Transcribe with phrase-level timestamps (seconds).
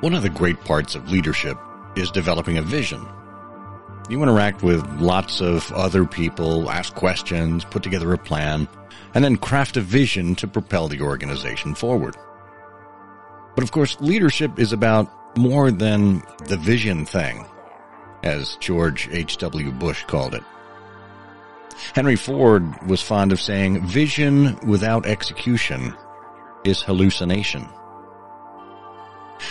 [0.00, 1.56] One of the great parts of leadership
[1.96, 3.04] is developing a vision.
[4.10, 8.68] You interact with lots of other people, ask questions, put together a plan,
[9.14, 12.14] and then craft a vision to propel the organization forward.
[13.54, 17.46] But of course, leadership is about more than the vision thing,
[18.22, 19.72] as George H.W.
[19.72, 20.44] Bush called it.
[21.94, 25.94] Henry Ford was fond of saying, vision without execution
[26.64, 27.66] is hallucination.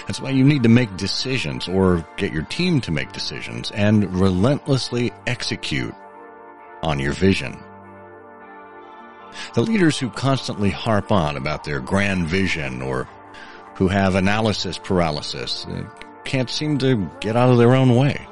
[0.07, 4.13] That's why you need to make decisions or get your team to make decisions and
[4.20, 5.93] relentlessly execute
[6.81, 7.62] on your vision.
[9.53, 13.07] The leaders who constantly harp on about their grand vision or
[13.76, 15.84] who have analysis paralysis uh,
[16.23, 18.27] can't seem to get out of their own way.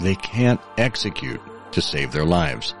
[0.00, 1.40] They can't execute
[1.72, 2.74] to save their lives.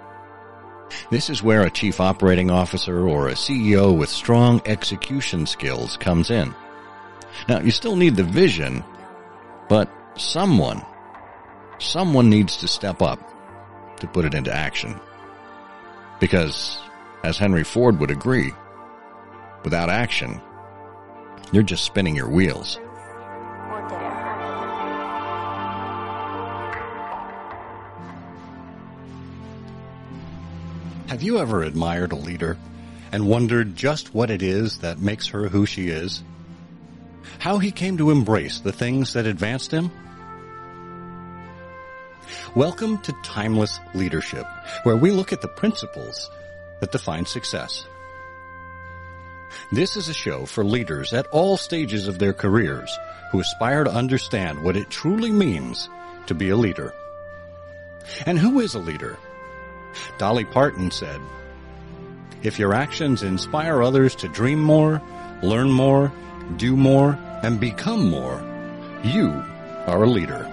[1.10, 6.30] This is where a chief operating officer or a CEO with strong execution skills comes
[6.30, 6.54] in.
[7.48, 8.84] Now, you still need the vision,
[9.68, 10.84] but someone,
[11.78, 13.20] someone needs to step up
[14.00, 14.98] to put it into action.
[16.20, 16.78] Because,
[17.22, 18.52] as Henry Ford would agree,
[19.62, 20.40] without action,
[21.52, 22.78] you're just spinning your wheels.
[31.08, 32.58] Have you ever admired a leader
[33.12, 36.24] and wondered just what it is that makes her who she is?
[37.38, 39.90] How he came to embrace the things that advanced him?
[42.54, 44.46] Welcome to Timeless Leadership,
[44.84, 46.30] where we look at the principles
[46.80, 47.86] that define success.
[49.72, 52.96] This is a show for leaders at all stages of their careers
[53.30, 55.88] who aspire to understand what it truly means
[56.26, 56.94] to be a leader.
[58.26, 59.18] And who is a leader?
[60.18, 61.20] Dolly Parton said,
[62.42, 65.02] If your actions inspire others to dream more,
[65.42, 66.12] learn more,
[66.56, 68.42] do more, and become more,
[69.02, 69.30] you
[69.86, 70.50] are a leader.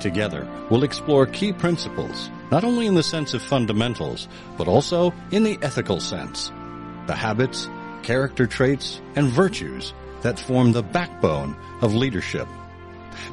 [0.00, 4.28] Together, we'll explore key principles, not only in the sense of fundamentals,
[4.58, 6.52] but also in the ethical sense.
[7.06, 7.68] The habits,
[8.02, 12.46] character traits, and virtues that form the backbone of leadership.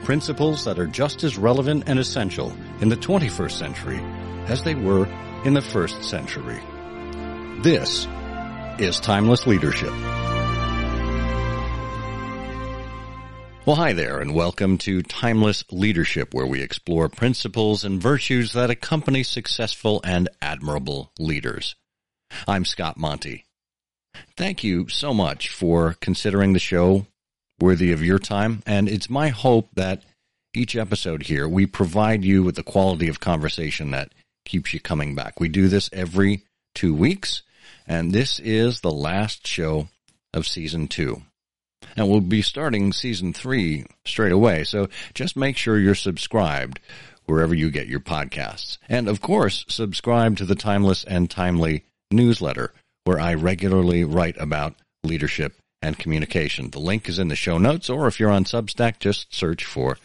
[0.04, 4.00] Principles that are just as relevant and essential in the 21st century
[4.48, 5.08] as they were
[5.44, 6.60] in the first century.
[7.62, 8.08] This
[8.80, 9.92] is Timeless Leadership.
[13.64, 18.70] Well, hi there, and welcome to Timeless Leadership, where we explore principles and virtues that
[18.72, 21.76] accompany successful and admirable leaders.
[22.48, 23.46] I'm Scott Monty.
[24.36, 27.06] Thank you so much for considering the show
[27.60, 30.04] worthy of your time, and it's my hope that
[30.54, 34.12] each episode here we provide you with the quality of conversation that
[34.44, 35.40] keeps you coming back.
[35.40, 36.44] We do this every
[36.74, 37.44] two weeks,
[37.92, 39.90] and this is the last show
[40.34, 41.24] of season two.
[41.98, 44.64] And we'll be starting season three straight away.
[44.64, 46.80] So just make sure you're subscribed
[47.26, 48.78] wherever you get your podcasts.
[48.88, 52.72] And of course, subscribe to the Timeless and Timely newsletter
[53.04, 56.70] where I regularly write about leadership and communication.
[56.70, 59.98] The link is in the show notes, or if you're on Substack, just search for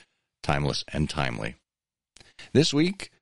[0.43, 1.55] Timeless and Timely.
[2.53, 3.13] This week,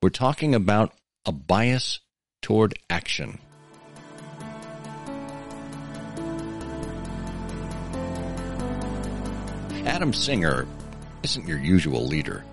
[0.00, 0.94] we're talking about
[1.26, 2.00] a bias
[2.40, 3.40] toward action.
[9.86, 10.66] Adam Singer
[11.22, 12.44] isn't your usual leader.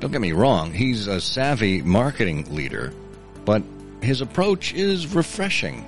[0.00, 2.92] Don't get me wrong, he's a savvy marketing leader,
[3.44, 3.62] but
[4.02, 5.84] his approach is refreshing.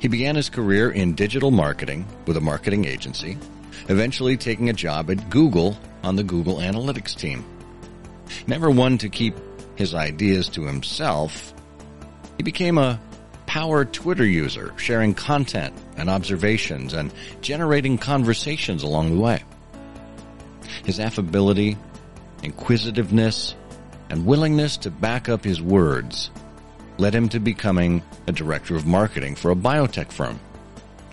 [0.00, 3.38] He began his career in digital marketing with a marketing agency,
[3.88, 7.44] eventually taking a job at Google on the Google Analytics team.
[8.46, 9.36] Never one to keep
[9.76, 11.54] his ideas to himself,
[12.36, 13.00] he became a
[13.52, 19.44] power Twitter user, sharing content and observations and generating conversations along the way.
[20.86, 21.76] His affability,
[22.42, 23.54] inquisitiveness,
[24.08, 26.30] and willingness to back up his words
[26.96, 30.40] led him to becoming a director of marketing for a biotech firm,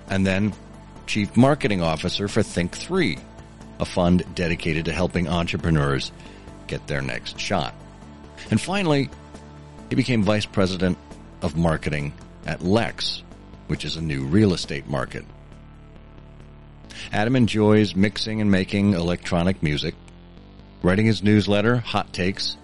[0.10, 0.54] and then
[1.08, 3.20] chief marketing officer for Think3,
[3.82, 6.14] a fund dedicated to helping entrepreneurs
[6.68, 7.76] get their next shot.
[8.50, 9.10] And finally,
[9.90, 10.98] he became vice president
[11.42, 12.14] of marketing
[12.46, 13.24] at Lex,
[13.68, 15.26] which is a new real estate market.
[17.12, 19.96] Adam enjoys mixing and making electronic music,
[20.82, 22.58] writing his newsletter, Hot Takes,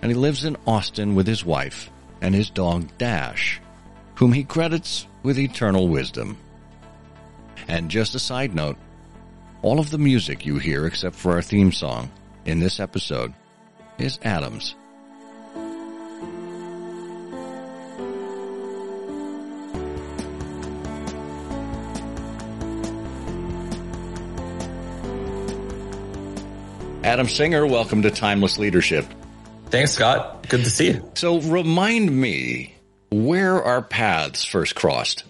[0.00, 1.90] and he lives in Austin with his wife
[2.20, 3.60] and his dog Dash,
[4.16, 6.36] whom he credits with eternal wisdom.
[7.68, 8.76] And just a side note,
[9.62, 12.10] all of the music you hear except for our theme song
[12.44, 13.32] in this episode
[13.98, 14.74] is Adam's.
[27.12, 29.04] Adam Singer, welcome to Timeless Leadership.
[29.66, 30.48] Thanks, Scott.
[30.48, 31.12] Good to see you.
[31.12, 32.74] So, remind me
[33.10, 35.24] where our paths first crossed.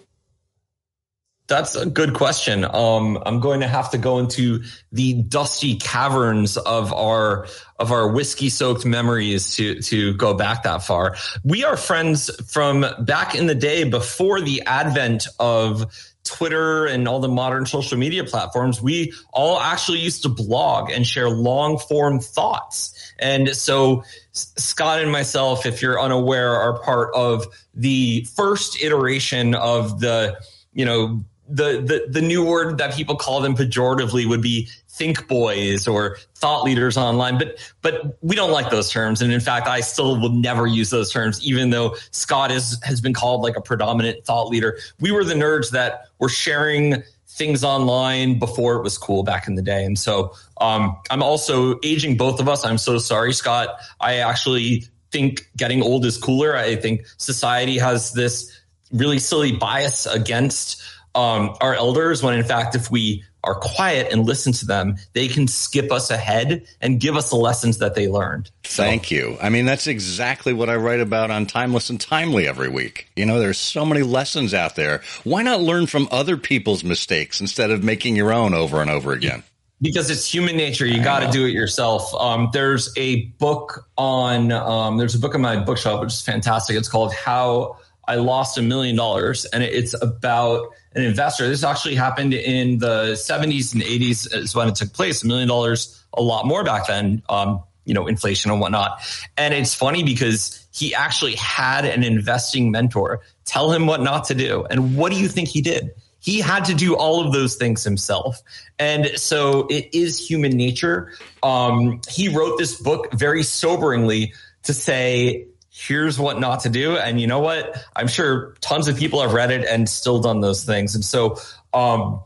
[1.49, 2.65] That's a good question.
[2.65, 4.63] Um, I'm going to have to go into
[4.93, 7.49] the dusty caverns of our
[7.81, 11.17] of our whiskey soaked memories to to go back that far.
[11.43, 17.21] We are friends from back in the day before the advent of Twitter and all
[17.21, 18.81] the modern social media platforms.
[18.81, 23.13] We all actually used to blog and share long form thoughts.
[23.19, 30.01] And so Scott and myself, if you're unaware, are part of the first iteration of
[30.01, 30.39] the
[30.73, 34.69] you know the, the the new word that people call them pejoratively would be
[35.03, 39.21] think boys or thought leaders online but but we don't like those terms.
[39.21, 43.01] And in fact I still will never use those terms even though Scott is has
[43.01, 44.79] been called like a predominant thought leader.
[45.01, 49.57] We were the nerds that were sharing things online before it was cool back in
[49.57, 49.85] the day.
[49.85, 52.65] And so um, I'm also aging both of us.
[52.65, 53.71] I'm so sorry Scott.
[54.01, 56.57] I actually think getting old is cooler.
[56.57, 58.57] I think society has this
[58.93, 60.81] really silly bias against
[61.17, 65.29] um, our elders when in fact if we are quiet and listen to them they
[65.29, 68.83] can skip us ahead and give us the lessons that they learned so.
[68.83, 72.69] thank you i mean that's exactly what i write about on timeless and timely every
[72.69, 76.85] week you know there's so many lessons out there why not learn from other people's
[76.85, 79.43] mistakes instead of making your own over and over again
[79.83, 80.87] because it's human nature.
[80.87, 82.15] You got to do it yourself.
[82.15, 86.77] Um, there's a book on, um, there's a book in my bookshelf, which is fantastic.
[86.77, 89.45] It's called How I Lost a Million Dollars.
[89.47, 91.49] And it's about an investor.
[91.49, 95.23] This actually happened in the 70s and 80s is when it took place.
[95.23, 97.23] A million dollars, a lot more back then.
[97.29, 99.01] Um, you know, inflation and whatnot.
[99.37, 104.35] And it's funny because he actually had an investing mentor tell him what not to
[104.35, 104.65] do.
[104.71, 105.91] And what do you think he did?
[106.21, 108.41] He had to do all of those things himself.
[108.79, 111.13] And so it is human nature.
[111.43, 114.33] Um, he wrote this book very soberingly
[114.63, 116.97] to say, here's what not to do.
[116.97, 117.83] And you know what?
[117.97, 120.95] I'm sure tons of people have read it and still done those things.
[120.95, 121.39] And so
[121.73, 122.21] um,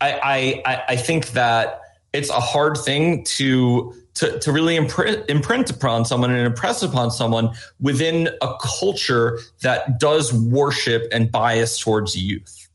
[0.00, 1.82] I, I, I think that
[2.12, 7.54] it's a hard thing to to, to really imprint, upon someone and impress upon someone
[7.80, 12.68] within a culture that does worship and bias towards youth.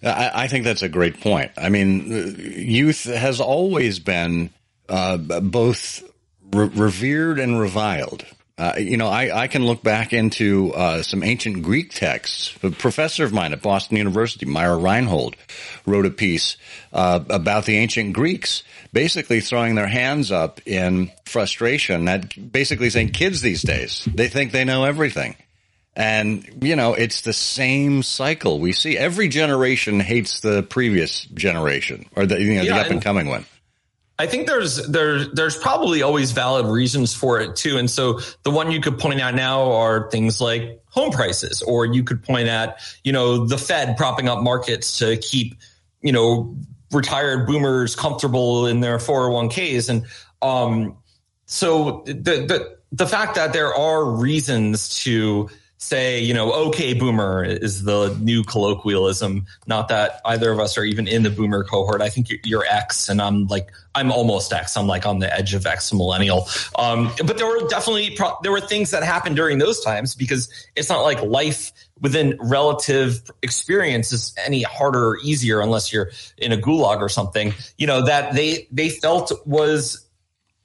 [0.00, 1.50] I, I think that's a great point.
[1.56, 4.50] I mean, youth has always been
[4.88, 6.04] uh, both
[6.52, 8.24] re- revered and reviled.
[8.60, 12.54] Uh, you know, I, I can look back into uh, some ancient Greek texts.
[12.62, 15.34] A professor of mine at Boston University, Meyer Reinhold,
[15.86, 16.58] wrote a piece
[16.92, 18.62] uh, about the ancient Greeks,
[18.92, 24.52] basically throwing their hands up in frustration at basically saying kids these days, they think
[24.52, 25.36] they know everything.
[25.96, 28.98] And, you know, it's the same cycle we see.
[28.98, 33.26] Every generation hates the previous generation or the, you know, yeah, the up and coming
[33.26, 33.46] one.
[34.20, 37.78] I think there's there there's probably always valid reasons for it too.
[37.78, 41.86] And so the one you could point out now are things like home prices, or
[41.86, 45.54] you could point at, you know, the Fed propping up markets to keep,
[46.02, 46.54] you know,
[46.92, 49.88] retired boomers comfortable in their 401ks.
[49.88, 50.04] And
[50.42, 50.98] um,
[51.46, 55.48] so the the the fact that there are reasons to
[55.80, 59.46] say, you know, okay, boomer is the new colloquialism.
[59.66, 62.02] Not that either of us are even in the boomer cohort.
[62.02, 64.76] I think you're X and I'm like, I'm almost X.
[64.76, 66.46] I'm like on the edge of X millennial.
[66.78, 70.52] Um, but there were definitely, pro- there were things that happened during those times because
[70.76, 71.72] it's not like life
[72.02, 77.54] within relative experience is any harder or easier unless you're in a gulag or something,
[77.78, 80.06] you know, that they, they felt was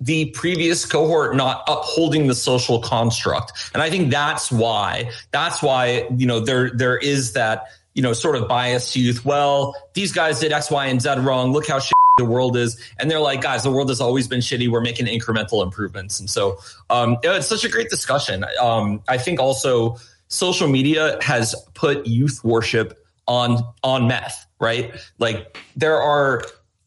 [0.01, 3.71] the previous cohort not upholding the social construct.
[3.73, 8.13] And I think that's why, that's why, you know, there, there is that, you know,
[8.13, 9.23] sort of bias to youth.
[9.23, 11.53] Well, these guys did X, Y, and Z wrong.
[11.53, 11.79] Look how
[12.17, 12.79] the world is.
[12.99, 14.69] And they're like, guys, the world has always been shitty.
[14.69, 16.19] We're making incremental improvements.
[16.19, 16.57] And so,
[16.89, 18.45] um, it's such a great discussion.
[18.61, 19.97] Um, I think also
[20.27, 24.93] social media has put youth worship on, on meth, right?
[25.19, 26.43] Like there are,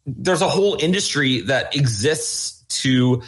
[0.06, 3.22] there's a whole industry that exists to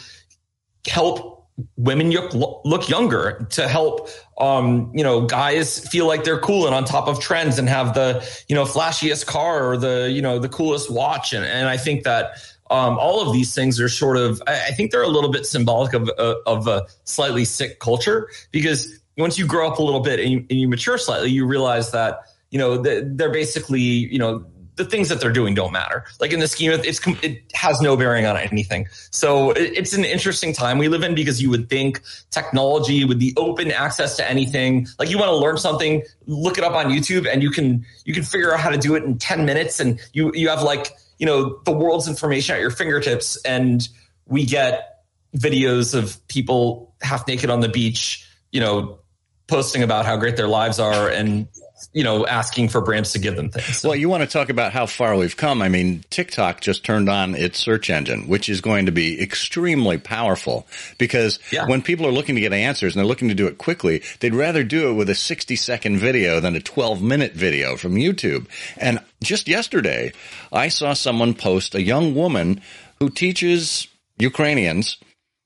[0.87, 1.41] help
[1.77, 6.85] women look younger to help um, you know guys feel like they're cool and on
[6.85, 10.49] top of trends and have the you know flashiest car or the you know the
[10.49, 11.33] coolest watch.
[11.33, 12.33] And, and i think that
[12.69, 15.93] um, all of these things are sort of i think they're a little bit symbolic
[15.93, 20.19] of, uh, of a slightly sick culture because once you grow up a little bit
[20.19, 24.45] and you, and you mature slightly you realize that you know they're basically you know
[24.75, 26.05] the things that they're doing don't matter.
[26.19, 28.87] Like in the scheme it's it has no bearing on anything.
[29.11, 33.33] So it's an interesting time we live in because you would think technology with the
[33.37, 37.27] open access to anything, like you want to learn something, look it up on YouTube
[37.31, 39.99] and you can you can figure out how to do it in 10 minutes and
[40.13, 43.87] you you have like, you know, the world's information at your fingertips and
[44.25, 45.03] we get
[45.35, 48.99] videos of people half naked on the beach, you know,
[49.47, 51.47] posting about how great their lives are and
[51.93, 53.83] you know, asking for brands to give them things.
[53.83, 55.61] Well, you want to talk about how far we've come.
[55.61, 59.97] I mean, TikTok just turned on its search engine, which is going to be extremely
[59.97, 61.67] powerful because yeah.
[61.67, 64.35] when people are looking to get answers and they're looking to do it quickly, they'd
[64.35, 68.47] rather do it with a 60 second video than a 12 minute video from YouTube.
[68.77, 70.13] And just yesterday,
[70.51, 72.61] I saw someone post a young woman
[72.99, 73.87] who teaches
[74.19, 74.97] Ukrainians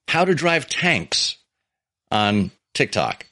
[0.08, 1.38] how to drive tanks
[2.12, 3.26] on TikTok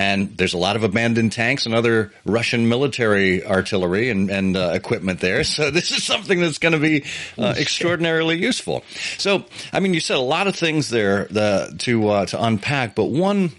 [0.00, 4.70] and there's a lot of abandoned tanks and other Russian military artillery and, and uh,
[4.72, 5.44] equipment there.
[5.60, 7.04] So this is something that's going to be
[7.36, 8.82] uh, extraordinarily useful.
[9.18, 12.94] So, I mean, you said a lot of things there the, to uh, to unpack,
[12.94, 13.50] but one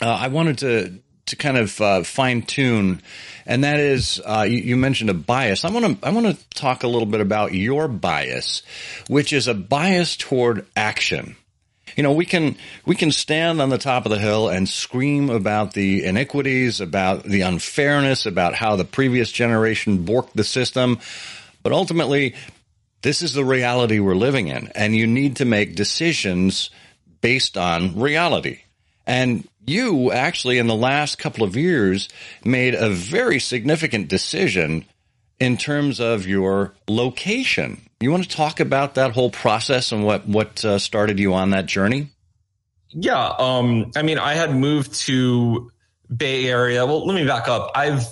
[0.00, 3.02] uh, I wanted to to kind of uh, fine tune,
[3.46, 5.64] and that is uh, you, you, mentioned a bias.
[5.64, 8.62] I want to I want to talk a little bit about your bias,
[9.08, 11.36] which is a bias toward action.
[11.96, 12.56] You know, we can
[12.86, 17.24] we can stand on the top of the hill and scream about the iniquities, about
[17.24, 20.98] the unfairness, about how the previous generation borked the system,
[21.62, 22.34] but ultimately
[23.02, 26.70] this is the reality we're living in and you need to make decisions
[27.20, 28.60] based on reality.
[29.06, 32.08] And you actually in the last couple of years
[32.44, 34.84] made a very significant decision
[35.38, 37.80] in terms of your location.
[38.02, 41.50] You want to talk about that whole process and what what uh, started you on
[41.50, 42.08] that journey?
[42.88, 45.70] Yeah, um, I mean, I had moved to
[46.14, 46.86] Bay Area.
[46.86, 47.72] Well, let me back up.
[47.74, 48.06] I've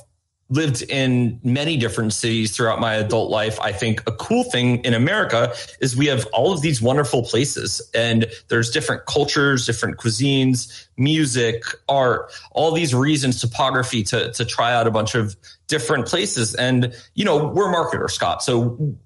[0.51, 3.59] lived in many different cities throughout my adult life.
[3.61, 7.83] I think a cool thing in America is we have all of these wonderful places
[7.95, 14.73] and there's different cultures, different cuisines, music, art, all these reasons, topography to, to try
[14.73, 16.55] out a bunch of different places.
[16.55, 18.43] And, you know, we're marketers, Scott.
[18.43, 18.97] So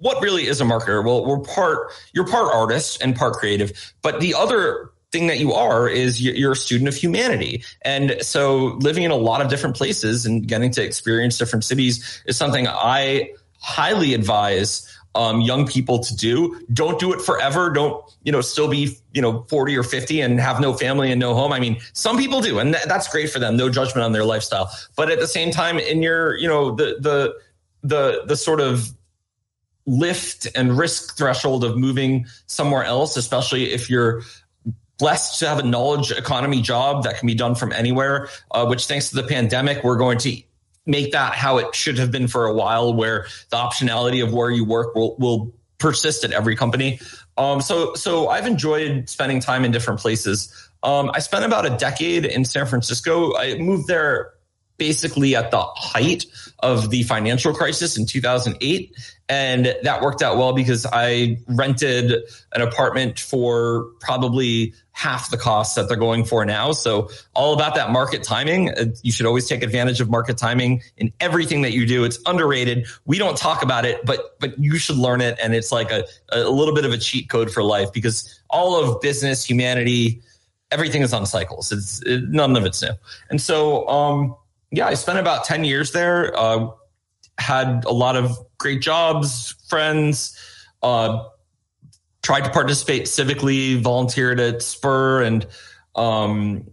[0.00, 1.04] what really is a marketer?
[1.04, 5.52] Well, we're part, you're part artist and part creative, but the other thing that you
[5.52, 7.64] are is you're a student of humanity.
[7.82, 12.22] And so living in a lot of different places and getting to experience different cities
[12.26, 16.60] is something I highly advise um, young people to do.
[16.72, 17.70] Don't do it forever.
[17.70, 21.18] Don't, you know, still be, you know, 40 or 50 and have no family and
[21.18, 21.52] no home.
[21.52, 23.56] I mean, some people do, and th- that's great for them.
[23.56, 24.70] No judgment on their lifestyle.
[24.96, 27.34] But at the same time, in your, you know, the, the,
[27.82, 28.92] the, the sort of
[29.86, 34.22] lift and risk threshold of moving somewhere else, especially if you're
[34.98, 38.86] blessed to have a knowledge economy job that can be done from anywhere, uh, which
[38.86, 40.42] thanks to the pandemic, we're going to
[40.86, 44.50] make that how it should have been for a while, where the optionality of where
[44.50, 47.00] you work will, will persist at every company.
[47.36, 50.54] Um, so, so I've enjoyed spending time in different places.
[50.82, 53.36] Um, I spent about a decade in San Francisco.
[53.36, 54.34] I moved there
[54.80, 56.24] basically at the height
[56.60, 58.96] of the financial crisis in 2008.
[59.28, 62.12] And that worked out well because I rented
[62.54, 66.72] an apartment for probably half the cost that they're going for now.
[66.72, 68.70] So all about that market timing.
[68.70, 72.04] Uh, you should always take advantage of market timing in everything that you do.
[72.04, 72.86] It's underrated.
[73.04, 75.38] We don't talk about it, but, but you should learn it.
[75.42, 78.82] And it's like a, a little bit of a cheat code for life because all
[78.82, 80.22] of business, humanity,
[80.70, 81.70] everything is on cycles.
[81.70, 82.92] It's it, none of it's new.
[83.28, 84.36] And so, um,
[84.70, 86.36] yeah, I spent about 10 years there.
[86.36, 86.68] Uh,
[87.38, 90.38] had a lot of great jobs, friends,
[90.82, 91.24] uh,
[92.22, 95.46] tried to participate civically, volunteered at Spur, and
[95.94, 96.70] um,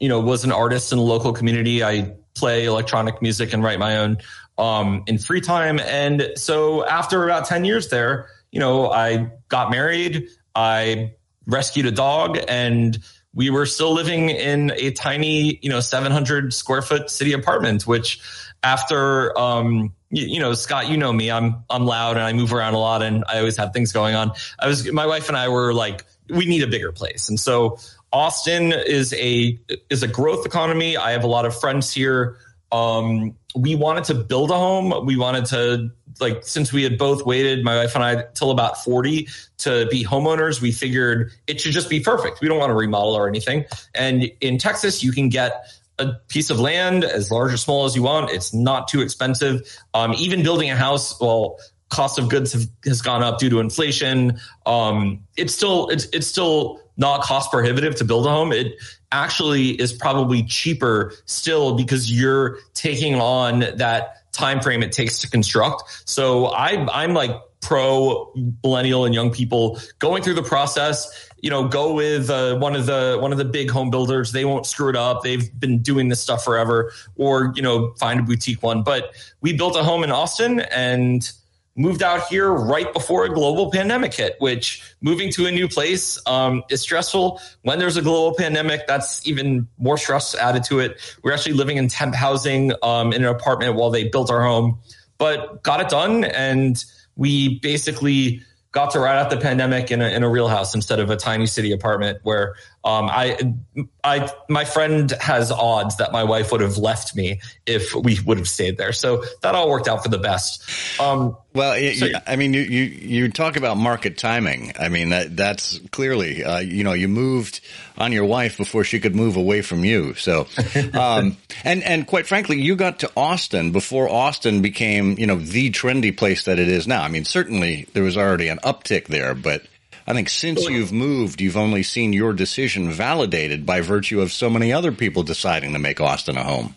[0.00, 1.82] you know was an artist in the local community.
[1.82, 4.18] I play electronic music and write my own
[4.58, 5.80] um, in free time.
[5.80, 10.28] And so after about ten years there, you know, I got married.
[10.54, 11.14] I
[11.46, 12.98] rescued a dog and
[13.34, 18.20] we were still living in a tiny, you know, 700 square foot city apartment, which
[18.62, 22.52] after, um, you, you, know, Scott, you know me, I'm, I'm loud and I move
[22.52, 24.32] around a lot and I always have things going on.
[24.58, 27.28] I was, my wife and I were like, we need a bigger place.
[27.28, 27.78] And so
[28.12, 29.58] Austin is a,
[29.90, 30.96] is a growth economy.
[30.96, 32.38] I have a lot of friends here.
[32.70, 35.06] Um, we wanted to build a home.
[35.06, 38.82] We wanted to like since we had both waited, my wife and I, till about
[38.82, 42.40] 40 to be homeowners, we figured it should just be perfect.
[42.40, 43.64] We don't want to remodel or anything.
[43.94, 45.64] And in Texas, you can get
[45.98, 48.30] a piece of land as large or small as you want.
[48.30, 49.62] It's not too expensive.
[49.94, 53.60] Um, even building a house, well, cost of goods have, has gone up due to
[53.60, 54.38] inflation.
[54.66, 58.52] Um, it's still it's it's still not cost prohibitive to build a home.
[58.52, 58.74] It
[59.10, 65.30] actually is probably cheaper still because you're taking on that time frame it takes to
[65.30, 66.02] construct.
[66.08, 67.30] So I, I'm like
[67.60, 71.28] pro millennial and young people going through the process.
[71.40, 74.32] You know, go with uh, one of the one of the big home builders.
[74.32, 75.22] They won't screw it up.
[75.22, 76.92] They've been doing this stuff forever.
[77.16, 78.82] Or you know, find a boutique one.
[78.82, 81.30] But we built a home in Austin and
[81.78, 86.20] moved out here right before a global pandemic hit, which moving to a new place
[86.26, 87.40] um, is stressful.
[87.62, 90.98] When there's a global pandemic, that's even more stress added to it.
[91.22, 94.80] We're actually living in temp housing um, in an apartment while they built our home,
[95.18, 96.24] but got it done.
[96.24, 98.42] And we basically
[98.72, 101.16] got to ride out the pandemic in a, in a real house instead of a
[101.16, 102.54] tiny city apartment where
[102.88, 103.54] um, I,
[104.02, 108.38] I, my friend has odds that my wife would have left me if we would
[108.38, 108.94] have stayed there.
[108.94, 110.64] So that all worked out for the best.
[110.98, 114.72] Um, well, so, I mean, you, you, you talk about market timing.
[114.80, 117.60] I mean, that that's clearly, uh, you know, you moved
[117.98, 120.14] on your wife before she could move away from you.
[120.14, 120.46] So,
[120.94, 125.70] um, and, and quite frankly, you got to Austin before Austin became, you know, the
[125.72, 127.02] trendy place that it is now.
[127.02, 129.62] I mean, certainly there was already an uptick there, but
[130.08, 134.48] I think since you've moved, you've only seen your decision validated by virtue of so
[134.48, 136.76] many other people deciding to make Austin a home.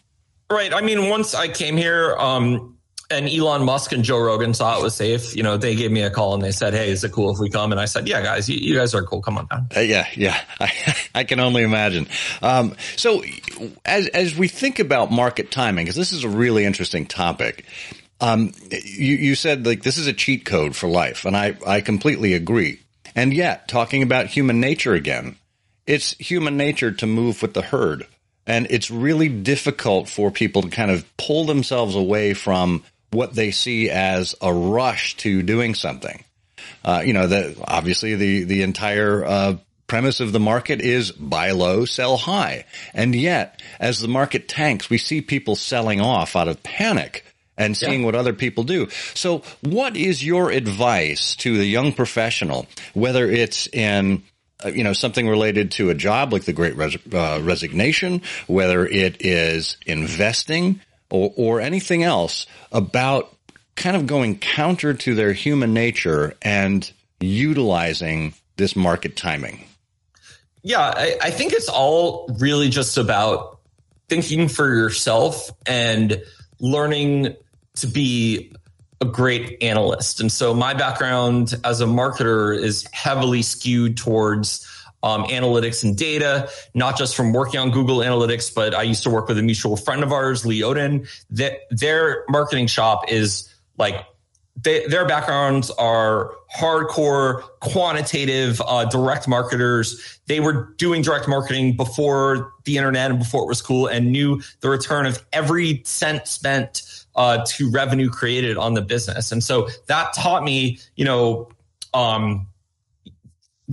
[0.51, 0.73] Right.
[0.73, 2.77] I mean, once I came here, um,
[3.09, 5.33] and Elon Musk and Joe Rogan saw it was safe.
[5.33, 7.39] You know, they gave me a call and they said, "Hey, is it cool if
[7.39, 9.21] we come?" And I said, "Yeah, guys, you, you guys are cool.
[9.21, 12.07] Come on down." Uh, yeah, yeah, I, I, can only imagine.
[12.41, 13.23] Um, so,
[13.85, 17.65] as as we think about market timing, because this is a really interesting topic,
[18.21, 21.81] um, you you said like this is a cheat code for life, and I I
[21.81, 22.80] completely agree.
[23.15, 25.35] And yet, talking about human nature again,
[25.85, 28.07] it's human nature to move with the herd.
[28.47, 33.51] And it's really difficult for people to kind of pull themselves away from what they
[33.51, 36.23] see as a rush to doing something.
[36.83, 39.57] Uh, you know, the, obviously the, the entire, uh,
[39.91, 42.63] premise of the market is buy low, sell high.
[42.93, 47.25] And yet, as the market tanks, we see people selling off out of panic
[47.61, 48.05] and seeing yeah.
[48.05, 48.89] what other people do.
[49.13, 54.23] So, what is your advice to the young professional, whether it's in
[54.63, 58.85] uh, you know something related to a job like the Great Res- uh, Resignation, whether
[58.85, 63.35] it is investing or, or anything else about
[63.75, 69.65] kind of going counter to their human nature and utilizing this market timing?
[70.63, 73.59] Yeah, I, I think it's all really just about
[74.09, 76.21] thinking for yourself and
[76.59, 77.35] learning
[77.75, 78.53] to be
[79.01, 80.21] a great analyst.
[80.21, 84.67] And so my background as a marketer is heavily skewed towards
[85.03, 89.09] um, analytics and data, not just from working on Google Analytics, but I used to
[89.09, 91.09] work with a mutual friend of ours, Lee Odden.
[91.31, 94.05] That their marketing shop is like
[94.63, 102.51] they, their backgrounds are hardcore quantitative uh, direct marketers they were doing direct marketing before
[102.65, 107.00] the internet and before it was cool and knew the return of every cent spent
[107.15, 109.31] uh, to revenue created on the business.
[109.31, 111.49] And so that taught me, you know,
[111.93, 112.47] um,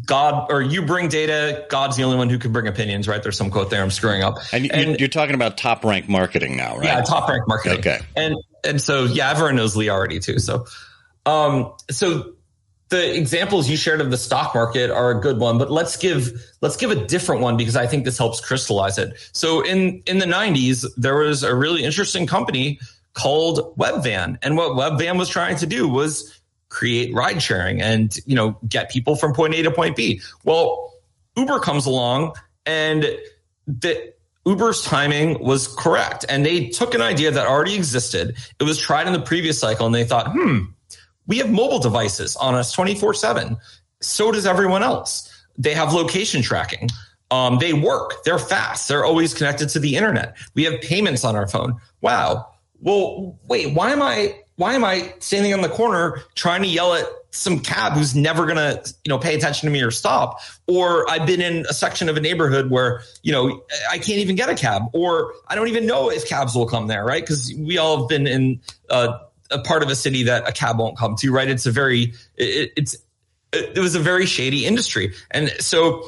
[0.07, 3.23] God or you bring data, God's the only one who can bring opinions, right?
[3.23, 4.39] There's some quote there I'm screwing up.
[4.53, 6.85] And, and you're talking about top rank marketing now, right?
[6.85, 7.79] Yeah, TopRank Marketing.
[7.79, 8.01] Okay.
[8.17, 10.39] And and so yeah, everyone knows Lee already too.
[10.39, 10.67] So
[11.27, 12.35] um so
[12.91, 16.31] the examples you shared of the stock market are a good one, but let's give
[16.61, 19.15] let's give a different one because I think this helps crystallize it.
[19.33, 22.79] So in in the 90s, there was a really interesting company
[23.19, 24.39] called Webvan.
[24.43, 28.91] And what Webvan was trying to do was create ride sharing and, you know, get
[28.91, 30.21] people from point A to point B.
[30.45, 30.95] Well,
[31.37, 33.07] Uber comes along and
[33.67, 34.13] the
[34.47, 36.25] Uber's timing was correct.
[36.29, 38.37] And they took an idea that already existed.
[38.61, 40.61] It was tried in the previous cycle and they thought, hmm,
[41.27, 43.57] we have mobile devices on us 24 seven.
[44.01, 45.29] So does everyone else.
[45.57, 46.89] They have location tracking.
[47.31, 48.23] Um, they work.
[48.25, 48.89] They're fast.
[48.89, 50.37] They're always connected to the internet.
[50.55, 51.79] We have payments on our phone.
[52.01, 52.47] Wow
[52.81, 56.93] well, wait, why am I why am I standing on the corner trying to yell
[56.95, 60.41] at some cab who's never gonna, you know, pay attention to me or stop?
[60.67, 64.35] Or I've been in a section of a neighborhood where, you know, I can't even
[64.35, 67.23] get a cab, or I don't even know if cabs will come there, right?
[67.23, 68.61] Because we all have been in
[68.91, 69.19] uh,
[69.51, 71.49] a part of a city that a cab won't come to, right?
[71.49, 72.97] It's a very, it, it's,
[73.53, 76.05] it was a very shady industry, and so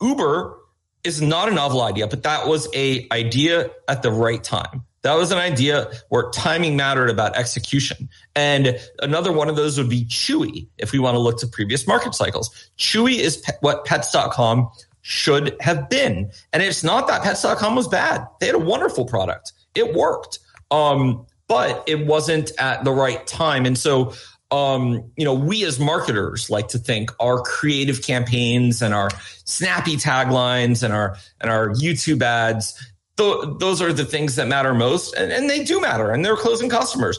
[0.00, 0.58] Uber
[1.04, 4.82] is not a novel idea, but that was a idea at the right time.
[5.06, 8.08] That was an idea where timing mattered about execution.
[8.34, 11.86] And another one of those would be Chewy, if we want to look to previous
[11.86, 12.50] market cycles.
[12.76, 14.68] Chewy is pe- what pets.com
[15.02, 16.32] should have been.
[16.52, 18.26] And it's not that pets.com was bad.
[18.40, 19.52] They had a wonderful product.
[19.76, 20.40] It worked.
[20.72, 23.64] Um, but it wasn't at the right time.
[23.64, 24.12] And so,
[24.50, 29.10] um, you know, we as marketers like to think our creative campaigns and our
[29.44, 32.74] snappy taglines and our, and our YouTube ads
[33.16, 36.36] th- those are the things that matter most, and, and they do matter, and they're
[36.36, 37.18] closing customers.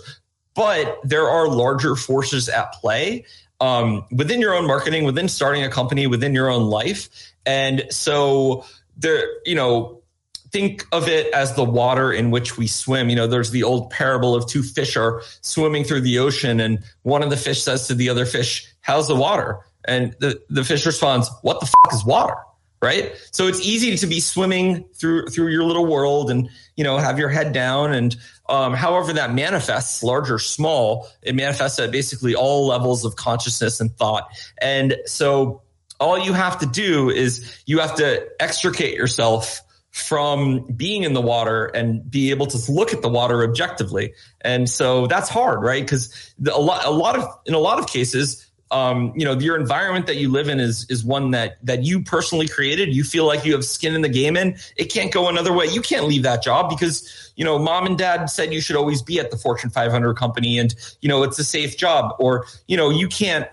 [0.53, 3.25] But there are larger forces at play
[3.59, 7.09] um, within your own marketing, within starting a company, within your own life,
[7.45, 8.65] and so
[8.97, 10.01] there, you know,
[10.51, 13.09] think of it as the water in which we swim.
[13.09, 16.83] You know, there's the old parable of two fish are swimming through the ocean and
[17.03, 19.59] one of the fish says to the other fish, how's the water?
[19.85, 22.37] And the, the fish responds, what the fuck is water?
[22.79, 23.13] Right.
[23.31, 27.17] So it's easy to be swimming through, through your little world and, you know, have
[27.17, 27.91] your head down.
[27.91, 28.15] And,
[28.47, 33.79] um, however that manifests, large or small, it manifests at basically all levels of consciousness
[33.79, 34.29] and thought.
[34.61, 35.63] And so
[35.99, 39.61] all you have to do is you have to extricate yourself
[39.91, 44.13] from being in the water and be able to look at the water objectively.
[44.41, 45.83] And so that's hard, right?
[45.83, 49.57] Because a lot, a lot of, in a lot of cases, um, you know, your
[49.57, 52.93] environment that you live in is is one that that you personally created.
[52.93, 54.57] You feel like you have skin in the game in.
[54.75, 55.67] It can't go another way.
[55.67, 59.01] You can't leave that job because you know mom and dad said you should always
[59.01, 62.15] be at the Fortune 500 company, and you know it's a safe job.
[62.19, 63.47] Or you know you can't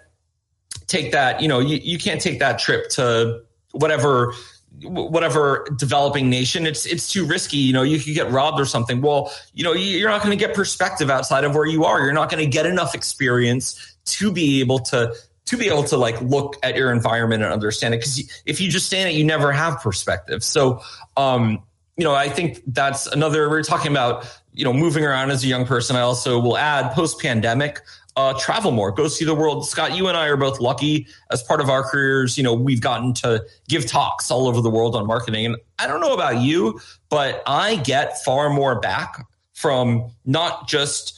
[0.89, 1.41] take that.
[1.41, 4.35] You know you, you can't take that trip to whatever
[4.83, 9.01] whatever developing nation it's it's too risky you know you could get robbed or something
[9.01, 12.13] well you know you're not going to get perspective outside of where you are you're
[12.13, 15.15] not going to get enough experience to be able to
[15.47, 18.71] to be able to like look at your environment and understand it because if you
[18.71, 20.81] just stand it you never have perspective so
[21.17, 21.63] um
[21.97, 25.47] you know i think that's another we're talking about you know moving around as a
[25.47, 27.81] young person i also will add post pandemic
[28.17, 29.67] uh, travel more, go see the world.
[29.67, 32.39] Scott, you and I are both lucky as part of our careers.
[32.39, 35.47] You know, we've gotten to give talks all over the world on marketing.
[35.47, 41.14] And I don't know about you, but I get far more back from not just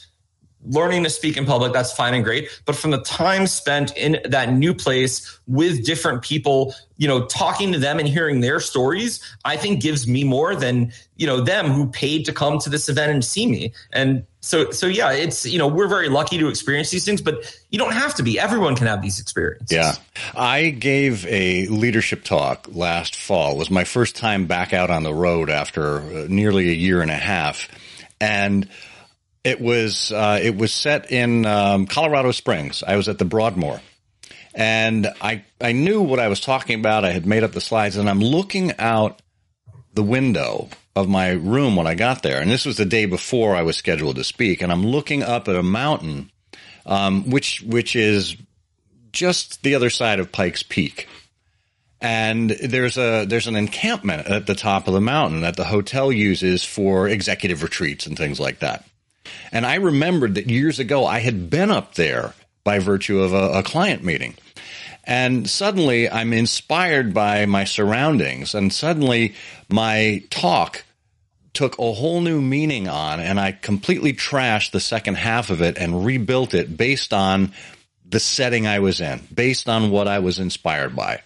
[0.67, 2.49] learning to speak in public, that's fine and great.
[2.65, 7.71] But from the time spent in that new place with different people, you know, talking
[7.73, 11.67] to them and hearing their stories, I think gives me more than, you know, them
[11.67, 13.73] who paid to come to this event and see me.
[13.93, 17.59] And so, so yeah, it's, you know, we're very lucky to experience these things, but
[17.69, 18.39] you don't have to be.
[18.39, 19.71] Everyone can have these experiences.
[19.71, 19.93] Yeah.
[20.35, 23.53] I gave a leadership talk last fall.
[23.53, 27.01] It was my first time back out on the road after uh, nearly a year
[27.01, 27.67] and a half.
[28.19, 28.67] And
[29.47, 32.83] it was uh, it was set in um, Colorado Springs.
[32.85, 33.79] I was at the Broadmoor,
[34.53, 37.05] and I I knew what I was talking about.
[37.05, 39.21] I had made up the slides, and I'm looking out
[39.93, 42.41] the window of my room when I got there.
[42.41, 45.47] And this was the day before I was scheduled to speak, and I'm looking up
[45.47, 46.29] at a mountain,
[46.85, 48.35] um, which which is
[49.13, 51.07] just the other side of Pikes Peak.
[52.01, 56.11] And there's a there's an encampment at the top of the mountain that the hotel
[56.11, 58.83] uses for executive retreats and things like that.
[59.51, 63.59] And I remembered that years ago I had been up there by virtue of a,
[63.59, 64.35] a client meeting.
[65.03, 69.35] And suddenly I'm inspired by my surroundings, and suddenly
[69.69, 70.83] my talk
[71.53, 75.77] took a whole new meaning on, and I completely trashed the second half of it
[75.77, 77.53] and rebuilt it based on
[78.05, 81.21] the setting I was in, based on what I was inspired by.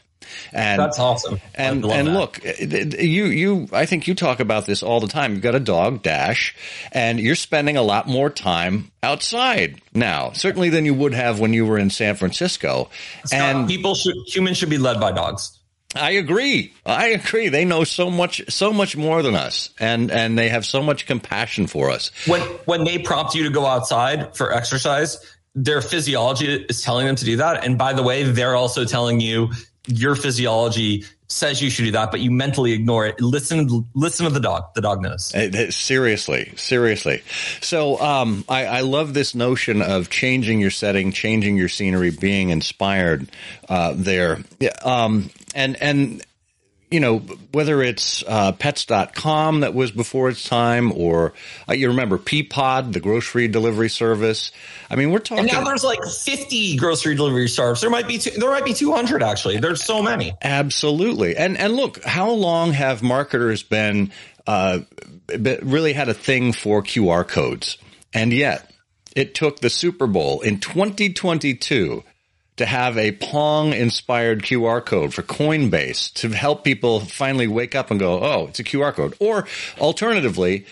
[0.53, 1.39] And that's awesome.
[1.55, 2.13] And and that.
[2.13, 5.33] look, you you I think you talk about this all the time.
[5.33, 6.55] You've got a dog, Dash,
[6.91, 11.53] and you're spending a lot more time outside now, certainly than you would have when
[11.53, 12.89] you were in San Francisco.
[13.25, 15.57] Scott, and people should humans should be led by dogs.
[15.95, 16.73] I agree.
[16.85, 17.49] I agree.
[17.49, 21.05] They know so much, so much more than us, and and they have so much
[21.05, 22.11] compassion for us.
[22.27, 25.17] When when they prompt you to go outside for exercise,
[25.55, 27.65] their physiology is telling them to do that.
[27.65, 29.51] And by the way, they're also telling you
[29.87, 33.19] your physiology says you should do that, but you mentally ignore it.
[33.21, 34.73] Listen, listen to the dog.
[34.75, 35.33] The dog knows.
[35.73, 37.23] Seriously, seriously.
[37.61, 42.49] So, um, I, I, love this notion of changing your setting, changing your scenery, being
[42.49, 43.29] inspired
[43.69, 44.39] uh, there.
[44.83, 46.21] Um, and and
[46.91, 47.19] you know,
[47.53, 51.33] whether it's uh, pets.com that was before its time or
[51.69, 54.51] uh, you remember Peapod, the grocery delivery service.
[54.89, 55.45] I mean, we're talking.
[55.45, 57.81] And now there's like 50 grocery delivery services.
[57.81, 59.57] There might be, two, there might be 200 actually.
[59.57, 60.33] There's so many.
[60.41, 61.37] Absolutely.
[61.37, 64.11] And, and look, how long have marketers been,
[64.45, 64.79] uh,
[65.29, 67.77] really had a thing for QR codes?
[68.13, 68.69] And yet
[69.15, 72.03] it took the Super Bowl in 2022
[72.57, 77.91] to have a Pong inspired QR code for Coinbase to help people finally wake up
[77.91, 79.15] and go, oh, it's a QR code.
[79.19, 79.47] Or
[79.79, 80.65] alternatively,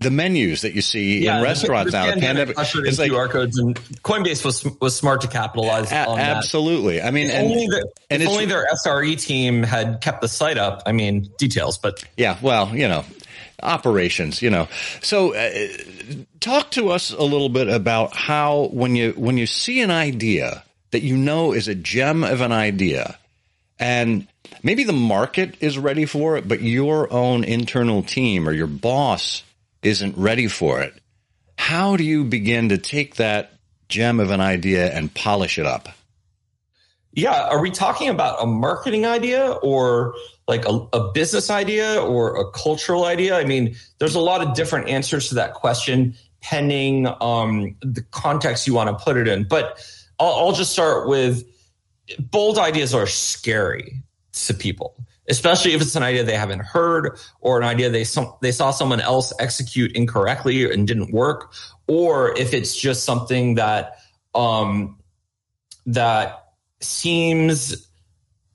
[0.00, 3.58] the menus that you see yeah, in restaurants now, the pandemic it's like QR codes,
[3.58, 6.38] and Coinbase was was smart to capitalize a, on that.
[6.38, 10.22] Absolutely, I mean, if and, only, the, and if only their SRE team had kept
[10.22, 10.82] the site up.
[10.86, 13.04] I mean, details, but yeah, well, you know,
[13.62, 14.68] operations, you know.
[15.02, 15.68] So, uh,
[16.40, 20.64] talk to us a little bit about how when you when you see an idea
[20.90, 23.18] that you know is a gem of an idea
[23.78, 24.26] and
[24.62, 29.42] maybe the market is ready for it, but your own internal team or your boss
[29.82, 30.92] isn't ready for it.
[31.56, 33.52] How do you begin to take that
[33.88, 35.88] gem of an idea and polish it up?
[37.12, 40.14] yeah, are we talking about a marketing idea or
[40.46, 43.36] like a, a, business idea or a cultural idea?
[43.36, 48.66] I mean, there's a lot of different answers to that question, pending um, the context
[48.66, 49.44] you want to put it in.
[49.44, 49.84] But
[50.20, 51.44] I'll, I'll just start with
[52.18, 54.02] bold ideas are scary
[54.32, 54.94] to people,
[55.28, 58.70] especially if it's an idea they haven't heard or an idea they some, they saw
[58.70, 61.52] someone else execute incorrectly and didn't work,
[61.88, 63.96] or if it's just something that
[64.34, 64.98] um,
[65.86, 67.88] that seems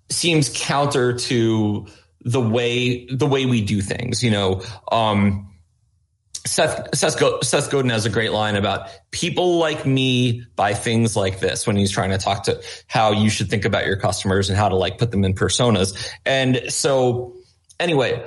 [0.09, 1.87] seems counter to
[2.21, 4.23] the way the way we do things.
[4.23, 5.51] You know, um,
[6.45, 11.39] Seth Seth, Seth Godin has a great line about people like me buy things like
[11.39, 14.57] this when he's trying to talk to how you should think about your customers and
[14.57, 15.97] how to like put them in personas.
[16.25, 17.35] And so,
[17.79, 18.23] anyway,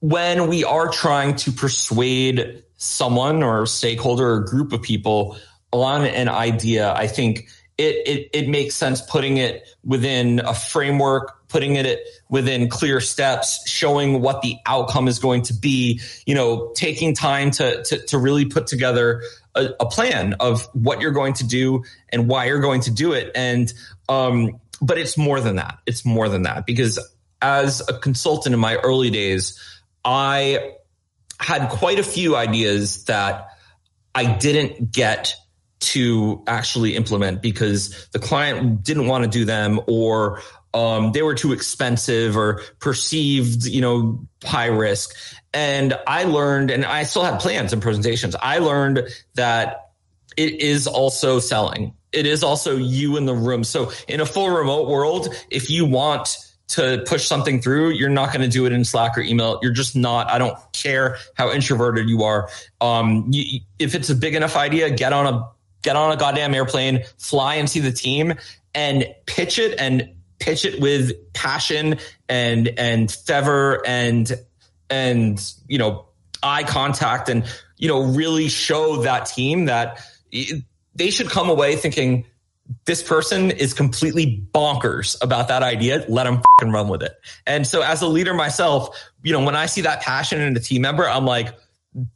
[0.00, 5.36] when we are trying to persuade someone or stakeholder or group of people
[5.72, 11.48] on an idea, I think it, it, it makes sense putting it within a framework,
[11.48, 12.00] putting it
[12.32, 17.50] within clear steps, showing what the outcome is going to be, you know, taking time
[17.50, 19.22] to, to, to really put together
[19.54, 23.12] a, a, plan of what you're going to do and why you're going to do
[23.12, 23.30] it.
[23.34, 23.70] And,
[24.08, 25.80] um, but it's more than that.
[25.84, 26.98] It's more than that because
[27.42, 29.60] as a consultant in my early days,
[30.02, 30.72] I
[31.38, 33.48] had quite a few ideas that
[34.14, 35.34] I didn't get
[35.80, 40.40] to actually implement because the client didn't want to do them or
[40.74, 45.14] um, they were too expensive or perceived, you know, high risk.
[45.52, 48.34] And I learned, and I still have plans and presentations.
[48.40, 49.90] I learned that
[50.36, 51.94] it is also selling.
[52.10, 53.64] It is also you in the room.
[53.64, 56.36] So in a full remote world, if you want
[56.68, 59.58] to push something through, you're not going to do it in Slack or email.
[59.62, 60.30] You're just not.
[60.30, 62.48] I don't care how introverted you are.
[62.80, 65.48] Um, you, if it's a big enough idea, get on a
[65.82, 68.34] get on a goddamn airplane, fly and see the team
[68.74, 74.30] and pitch it and pitch it with passion and, and fever and,
[74.90, 76.06] and, you know,
[76.42, 77.44] eye contact and,
[77.78, 80.00] you know, really show that team that
[80.94, 82.26] they should come away thinking,
[82.84, 86.04] this person is completely bonkers about that idea.
[86.08, 87.12] Let them run with it.
[87.46, 90.60] And so as a leader myself, you know, when I see that passion in a
[90.60, 91.54] team member, I'm like,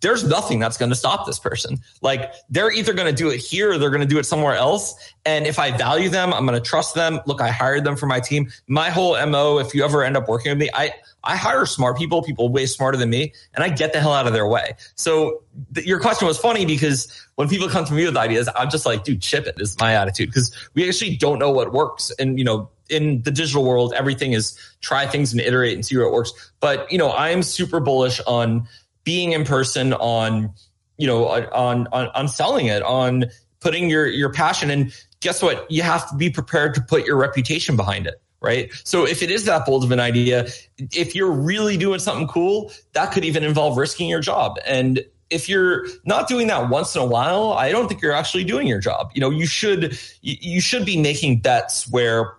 [0.00, 1.78] there's nothing that's going to stop this person.
[2.00, 4.54] Like they're either going to do it here or they're going to do it somewhere
[4.54, 4.94] else.
[5.26, 7.20] And if I value them, I'm going to trust them.
[7.26, 8.50] Look, I hired them for my team.
[8.68, 10.92] My whole MO, if you ever end up working with me, I,
[11.24, 14.26] I hire smart people, people way smarter than me, and I get the hell out
[14.26, 14.72] of their way.
[14.94, 15.42] So
[15.74, 18.86] th- your question was funny because when people come to me with ideas, I'm just
[18.86, 22.10] like, dude, chip it is my attitude because we actually don't know what works.
[22.18, 25.98] And, you know, in the digital world, everything is try things and iterate and see
[25.98, 26.32] what works.
[26.60, 28.68] But, you know, I'm super bullish on
[29.06, 30.52] being in person on
[30.98, 33.24] you know on on on selling it on
[33.60, 35.70] putting your your passion and guess what?
[35.70, 38.70] You have to be prepared to put your reputation behind it right?
[38.84, 40.46] So if it is that bold of an idea
[40.92, 44.58] if you're really doing something cool that could even involve risking your job.
[44.66, 48.44] And if you're not doing that once in a while i don't think you're actually
[48.44, 49.10] doing your job.
[49.14, 52.34] You know you should you should be making bets where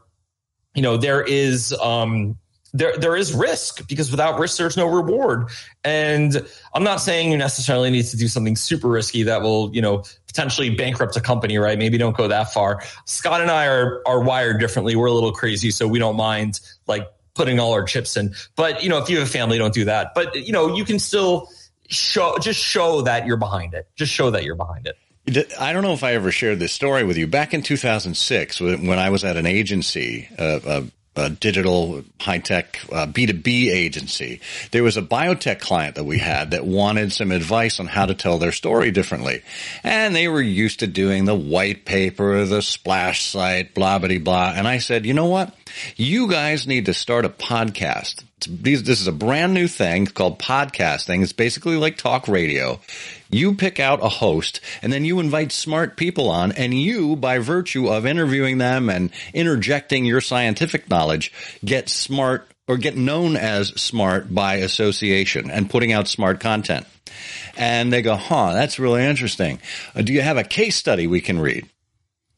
[0.76, 2.38] you know there is um
[2.78, 5.50] there there is risk because without risk there's no reward.
[5.84, 9.82] And i'm not saying you necessarily need to do something super risky that will you
[9.82, 11.78] know potentially bankrupt a company right?
[11.78, 12.84] Maybe don't go that far.
[13.06, 14.96] Scott and i are are wired differently.
[14.96, 18.34] We're a little crazy so we don't mind like putting all our chips in.
[18.56, 20.14] But you know if you have a family don't do that.
[20.14, 21.50] But you know you can still
[21.90, 23.88] show just show that you're behind it.
[23.96, 24.98] Just show that you're behind it.
[25.60, 27.28] I don't know if I ever shared this story with you.
[27.28, 30.84] Back in 2006, when I was at an agency, uh,
[31.18, 34.40] a digital high tech uh, B2B agency.
[34.72, 38.14] There was a biotech client that we had that wanted some advice on how to
[38.14, 39.42] tell their story differently.
[39.84, 44.54] And they were used to doing the white paper, the splash site, blah, blah, blah.
[44.56, 45.54] And I said, you know what?
[45.96, 48.24] You guys need to start a podcast.
[48.48, 51.24] This is a brand new thing called podcasting.
[51.24, 52.80] It's basically like talk radio.
[53.30, 57.40] You pick out a host and then you invite smart people on and you, by
[57.40, 63.70] virtue of interviewing them and interjecting your scientific knowledge, get smart or get known as
[63.70, 66.86] smart by association and putting out smart content.
[67.56, 69.60] And they go, huh, that's really interesting.
[69.96, 71.68] Uh, do you have a case study we can read?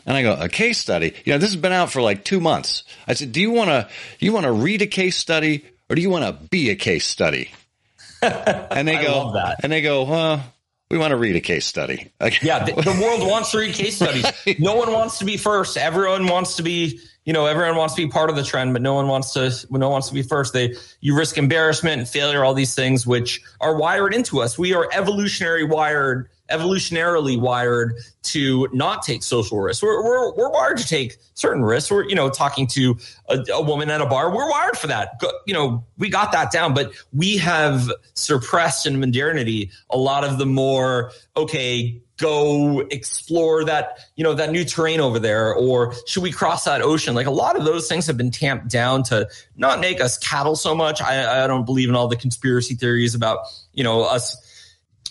[0.10, 1.14] And I go, a case study?
[1.24, 2.84] You know, this has been out for like two months.
[3.08, 6.02] I said, do you want to, you want to read a case study or do
[6.02, 7.52] you want to be a case study?
[8.24, 10.44] and they go, and they go, well,
[10.90, 12.12] we want to read a case study.
[12.42, 14.26] yeah, the, the, world wants to read case studies.
[14.60, 15.78] No one wants to be first.
[15.78, 18.82] Everyone wants to be, you know, everyone wants to be part of the trend, but
[18.82, 19.52] no one wants to.
[19.70, 20.54] No one wants to be first.
[20.54, 24.58] They you risk embarrassment and failure, all these things which are wired into us.
[24.58, 29.82] We are evolutionary wired evolutionarily wired to not take social risks.
[29.82, 31.92] We're, we're, we're wired to take certain risks.
[31.92, 34.34] We're, you know, talking to a, a woman at a bar.
[34.34, 35.22] We're wired for that.
[35.46, 40.38] You know, we got that down, but we have suppressed in modernity a lot of
[40.38, 46.22] the more, okay, go explore that you know that new terrain over there or should
[46.22, 49.28] we cross that ocean like a lot of those things have been tamped down to
[49.56, 53.16] not make us cattle so much i, I don't believe in all the conspiracy theories
[53.16, 54.36] about you know us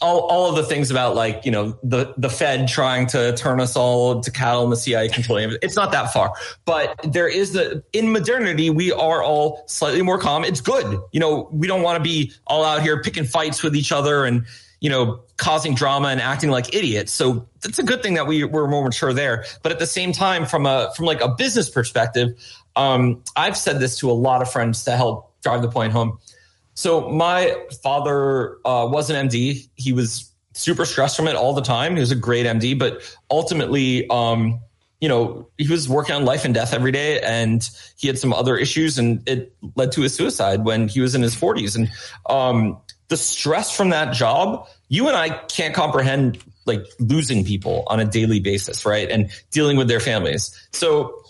[0.01, 3.61] all, all of the things about like you know the the Fed trying to turn
[3.61, 5.59] us all to cattle and the CIA controlling it.
[5.63, 6.33] It's not that far,
[6.65, 10.45] but there is the in modernity we are all slightly more calm.
[10.45, 11.49] It's good, you know.
[11.53, 14.47] We don't want to be all out here picking fights with each other and
[14.81, 17.13] you know, causing drama and acting like idiots.
[17.13, 19.45] So that's a good thing that we we're more mature there.
[19.63, 22.39] But at the same time, from a from like a business perspective,
[22.77, 26.19] um, I've said this to a lot of friends to help drive the point home.
[26.79, 29.69] So my father uh, was an MD.
[29.75, 31.95] He was super stressed from it all the time.
[31.95, 34.61] He was a great MD, but ultimately, um,
[35.01, 38.33] you know, he was working on life and death every day, and he had some
[38.33, 41.75] other issues, and it led to his suicide when he was in his 40s.
[41.75, 41.91] And
[42.31, 47.99] um, the stress from that job, you and I can't comprehend like losing people on
[47.99, 49.11] a daily basis, right?
[49.11, 50.57] And dealing with their families.
[50.71, 51.25] So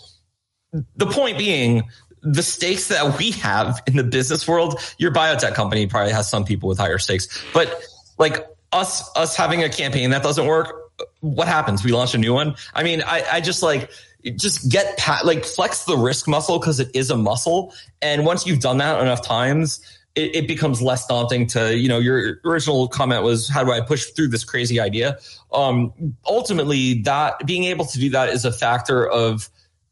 [0.96, 1.84] the point being,
[2.22, 6.44] the stakes that we have in the business world, your biotech company probably has some
[6.44, 7.82] people with higher stakes, but
[8.18, 11.84] like us, us having a campaign that doesn't work, what happens?
[11.84, 12.56] We launch a new one.
[12.74, 13.90] I mean, I, I just like,
[14.36, 17.72] just get pat, like flex the risk muscle because it is a muscle.
[18.02, 19.80] And once you've done that enough times,
[20.14, 23.80] it, it, becomes less daunting to, you know, your original comment was, how do I
[23.80, 25.18] push through this crazy idea?
[25.52, 25.92] Um,
[26.26, 29.48] ultimately that being able to do that is a factor of,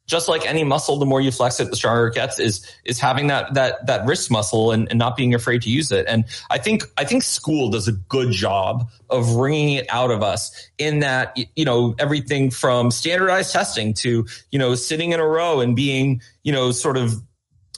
[0.06, 2.38] just like any muscle, the more you flex it, the stronger it gets.
[2.38, 5.90] Is is having that that that wrist muscle and, and not being afraid to use
[5.90, 6.06] it.
[6.08, 10.22] And I think I think school does a good job of wringing it out of
[10.22, 10.70] us.
[10.78, 15.60] In that you know everything from standardized testing to you know sitting in a row
[15.60, 17.20] and being you know sort of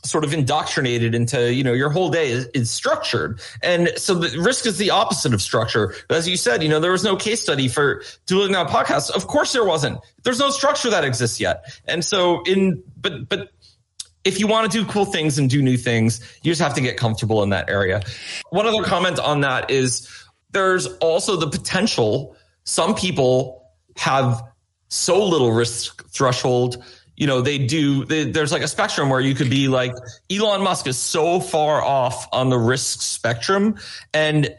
[0.05, 3.41] sort of indoctrinated into you know your whole day is, is, structured.
[3.63, 5.95] And so the risk is the opposite of structure.
[6.11, 9.27] As you said you know there was no case study for doing that podcast of
[9.27, 9.99] course there wasn't.
[10.23, 11.65] There's no structure that exists yet.
[11.87, 13.51] And so in but but
[14.25, 16.81] if you want to do cool things and do new things you just have to
[16.81, 18.03] get comfortable in that area.
[18.51, 20.09] One other comment on that is
[20.53, 24.43] there's also the potential some people have
[24.89, 26.83] so little risk threshold
[27.19, 29.93] you know, they do, they, there's like a spectrum where you could be like,
[30.31, 33.77] Elon Musk is so far off on the risk spectrum
[34.15, 34.55] and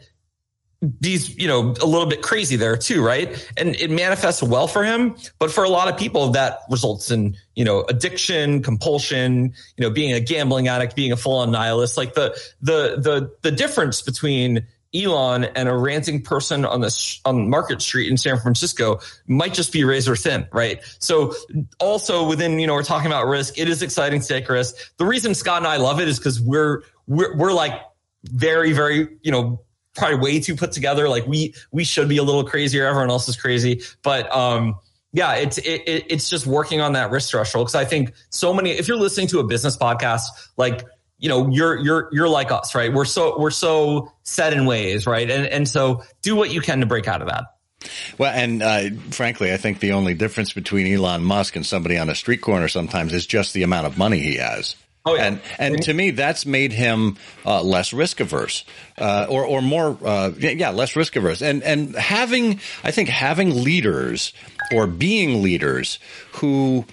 [1.02, 3.50] he's, you know, a little bit crazy there too, right?
[3.56, 5.16] And it manifests well for him.
[5.38, 9.90] But for a lot of people, that results in, you know, addiction, compulsion, you know,
[9.90, 11.96] being a gambling addict, being a full on nihilist.
[11.96, 17.48] Like the, the, the, the difference between, Elon and a ranting person on the on
[17.48, 20.80] Market Street in San Francisco might just be razor thin, right?
[20.98, 21.34] So
[21.78, 23.58] also within, you know, we're talking about risk.
[23.58, 24.74] It is exciting to take risk.
[24.96, 27.80] The reason Scott and I love it is because we're we're we're like
[28.24, 29.62] very very you know
[29.94, 31.08] probably way too put together.
[31.08, 32.86] Like we we should be a little crazier.
[32.86, 34.76] Everyone else is crazy, but um
[35.12, 38.70] yeah, it's it, it's just working on that risk threshold because I think so many.
[38.70, 40.22] If you're listening to a business podcast,
[40.56, 40.84] like
[41.20, 45.06] you know you're you're you're like us right we're so we're so set in ways
[45.06, 47.44] right and and so do what you can to break out of that
[48.18, 52.10] well, and uh, frankly, I think the only difference between Elon Musk and somebody on
[52.10, 54.76] a street corner sometimes is just the amount of money he has.
[55.06, 55.24] Oh, yeah.
[55.24, 58.64] And and to me, that's made him uh, less risk averse,
[58.98, 61.40] uh, or or more, uh, yeah, less risk averse.
[61.40, 64.34] And and having, I think, having leaders
[64.72, 65.98] or being leaders
[66.32, 66.84] who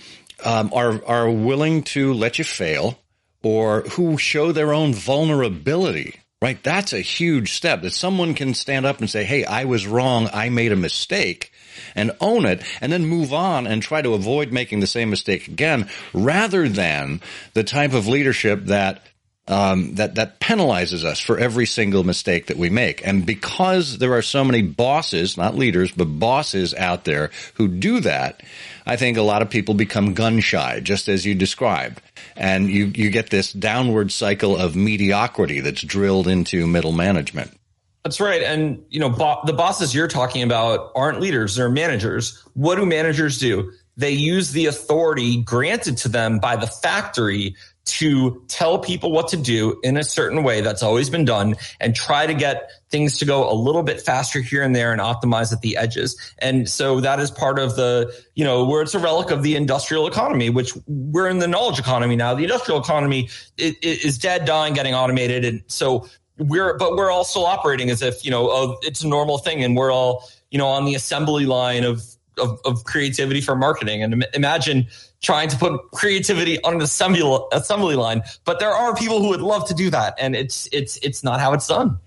[0.45, 2.97] um, are are willing to let you fail,
[3.47, 6.61] or who show their own vulnerability, right?
[6.63, 10.29] That's a huge step that someone can stand up and say, Hey, I was wrong.
[10.33, 11.53] I made a mistake
[11.95, 15.47] and own it and then move on and try to avoid making the same mistake
[15.47, 17.21] again rather than
[17.53, 19.01] the type of leadership that
[19.47, 23.05] um, that that penalizes us for every single mistake that we make.
[23.05, 27.99] And because there are so many bosses, not leaders, but bosses out there who do
[28.01, 28.41] that,
[28.85, 32.01] I think a lot of people become gun shy, just as you described
[32.37, 37.51] and you you get this downward cycle of mediocrity that's drilled into middle management.
[38.03, 38.41] That's right.
[38.41, 42.41] And you know, bo- the bosses you're talking about aren't leaders, they're managers.
[42.53, 43.73] What do managers do?
[43.97, 47.55] They use the authority granted to them by the factory
[47.87, 51.95] to tell people what to do in a certain way that's always been done and
[51.95, 55.51] try to get things to go a little bit faster here and there and optimize
[55.51, 56.17] at the edges.
[56.39, 59.55] And so that is part of the, you know, where it's a relic of the
[59.55, 62.33] industrial economy, which we're in the knowledge economy now.
[62.33, 65.43] The industrial economy is dead, dying, getting automated.
[65.43, 66.07] And so
[66.37, 69.75] we're, but we're all still operating as if, you know, it's a normal thing and
[69.75, 72.03] we're all, you know, on the assembly line of,
[72.37, 74.03] of, of creativity for marketing.
[74.03, 74.87] And imagine
[75.21, 79.41] trying to put creativity on an assembly, assembly line, but there are people who would
[79.41, 80.15] love to do that.
[80.19, 81.99] And it's, it's, it's not how it's done.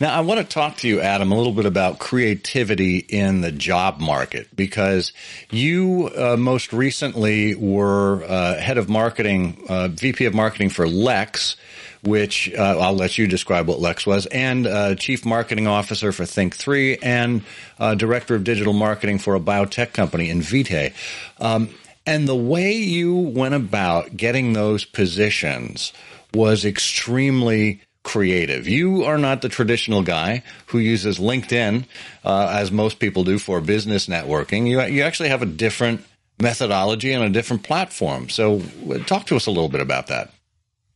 [0.00, 3.52] Now, I want to talk to you, Adam, a little bit about creativity in the
[3.52, 5.12] job market because
[5.50, 11.56] you uh, most recently were uh, head of marketing, uh, VP of marketing for Lex,
[12.02, 16.24] which uh, I'll let you describe what Lex was, and uh, chief marketing officer for
[16.24, 17.42] Think3, and
[17.78, 20.92] uh, director of digital marketing for a biotech company Invitae.
[21.38, 21.70] Um,
[22.06, 25.92] and the way you went about getting those positions
[26.34, 28.66] was extremely creative.
[28.66, 31.84] You are not the traditional guy who uses LinkedIn,
[32.24, 34.66] uh, as most people do for business networking.
[34.66, 36.04] You, you actually have a different
[36.40, 38.28] methodology and a different platform.
[38.28, 38.60] So
[39.06, 40.32] talk to us a little bit about that.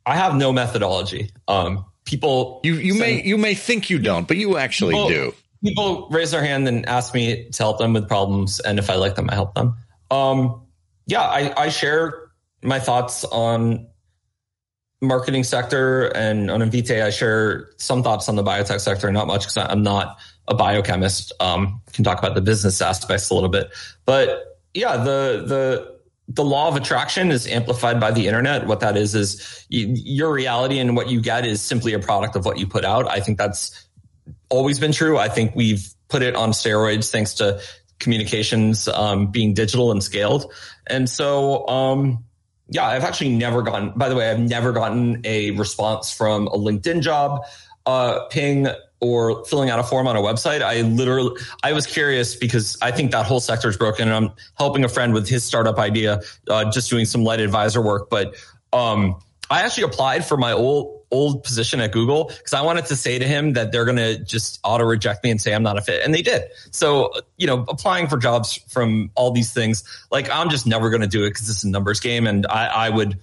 [0.05, 1.31] I have no methodology.
[1.47, 5.35] Um, people, you, you may, you may think you don't, but you actually people, do.
[5.65, 8.59] People raise their hand and ask me to help them with problems.
[8.61, 9.77] And if I like them, I help them.
[10.11, 10.66] Um,
[11.07, 12.31] yeah, I, I share
[12.63, 13.87] my thoughts on
[15.01, 19.43] marketing sector and on Invitae, I share some thoughts on the biotech sector, not much
[19.43, 21.33] because I'm not a biochemist.
[21.41, 23.71] Um, can talk about the business aspects a little bit,
[24.05, 25.97] but yeah, the the
[26.29, 28.67] the law of attraction is amplified by the internet.
[28.67, 32.35] What that is is you, your reality and what you get is simply a product
[32.35, 33.09] of what you put out.
[33.09, 33.87] I think that's
[34.49, 35.19] always been true.
[35.19, 37.61] I think we've put it on steroids thanks to
[37.99, 40.53] communications um, being digital and scaled,
[40.87, 41.67] and so.
[41.69, 42.25] Um,
[42.69, 46.59] yeah, I've actually never gotten, by the way, I've never gotten a response from a
[46.59, 47.45] LinkedIn job,
[47.87, 48.67] uh, ping
[49.01, 50.63] or filling out a form on a website.
[50.63, 54.35] I literally, I was curious because I think that whole sector is broken and I'm
[54.57, 58.11] helping a friend with his startup idea, uh, just doing some light advisor work.
[58.11, 58.35] But,
[58.73, 62.97] um, I actually applied for my old old position at Google because I wanted to
[62.97, 65.79] say to him that they're going to just auto reject me and say I'm not
[65.79, 66.05] a fit.
[66.05, 66.45] And they did.
[66.71, 71.03] So, you know, applying for jobs from all these things, like I'm just never going
[71.03, 72.27] to do it because it's a numbers game.
[72.27, 73.19] And I, I, would,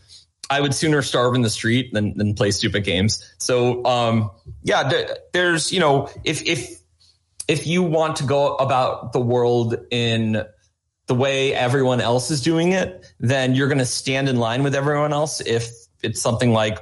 [0.50, 3.30] I would sooner starve in the street than, than play stupid games.
[3.38, 4.32] So, um,
[4.64, 6.82] yeah, there, there's, you know, if, if,
[7.48, 10.46] if you want to go about the world in
[11.08, 14.74] the way everyone else is doing it, then you're going to stand in line with
[14.74, 15.42] everyone else.
[15.42, 15.70] If
[16.02, 16.80] it's something like,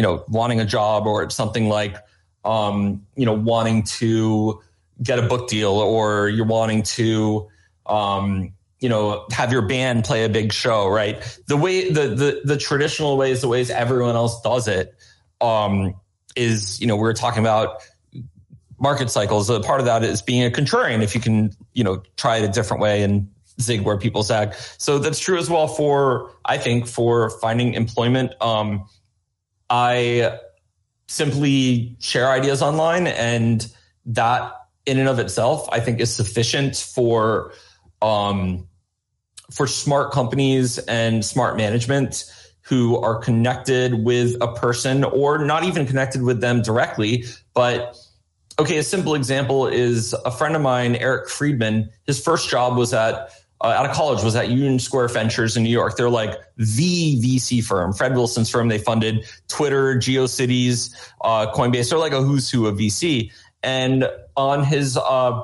[0.00, 1.94] you know, wanting a job or something like,
[2.42, 4.58] um, you know, wanting to
[5.02, 7.46] get a book deal or you're wanting to,
[7.84, 11.20] um, you know, have your band play a big show, right?
[11.48, 14.94] The way, the, the, the traditional ways, the ways everyone else does it,
[15.42, 15.94] um,
[16.34, 17.82] is, you know, we are talking about
[18.78, 19.50] market cycles.
[19.50, 21.02] A part of that is being a contrarian.
[21.02, 23.30] If you can, you know, try it a different way and
[23.60, 24.54] zig where people zag.
[24.78, 28.32] So that's true as well for, I think, for finding employment.
[28.40, 28.86] Um,
[29.70, 30.38] I
[31.06, 33.66] simply share ideas online and
[34.06, 34.52] that
[34.86, 37.52] in and of itself, I think is sufficient for,
[38.02, 38.66] um,
[39.52, 42.24] for smart companies and smart management
[42.62, 47.24] who are connected with a person or not even connected with them directly.
[47.54, 47.96] But
[48.58, 52.92] okay, a simple example is a friend of mine, Eric Friedman, his first job was
[52.92, 53.30] at
[53.62, 55.96] uh, out of college was at Union Square Ventures in New York.
[55.96, 58.68] They're like the VC firm, Fred Wilson's firm.
[58.68, 61.90] They funded Twitter, GeoCities, uh, Coinbase.
[61.90, 63.30] They're like a who's who of VC.
[63.62, 65.42] And on his uh,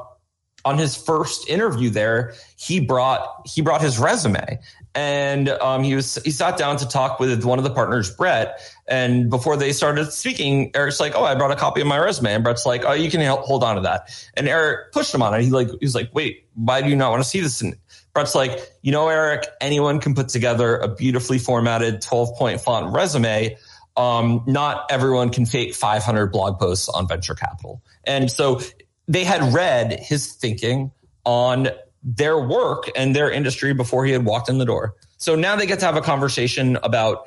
[0.65, 4.61] on his first interview there, he brought he brought his resume,
[4.97, 8.61] and um, he was he sat down to talk with one of the partners, Brett.
[8.89, 12.33] And before they started speaking, Eric's like, "Oh, I brought a copy of my resume,"
[12.33, 15.23] and Brett's like, "Oh, you can help, hold on to that." And Eric pushed him
[15.23, 15.43] on it.
[15.43, 17.77] He like he was like, "Wait, why do you not want to see this?" And
[18.15, 22.95] Brett's like, you know, Eric, anyone can put together a beautifully formatted 12 point font
[22.95, 23.59] resume.
[23.99, 27.83] Um, not everyone can fake 500 blog posts on venture capital.
[28.05, 28.61] And so
[29.07, 30.93] they had read his thinking
[31.27, 31.69] on
[32.07, 34.95] their work and their industry before he had walked in the door.
[35.19, 37.27] So now they get to have a conversation about,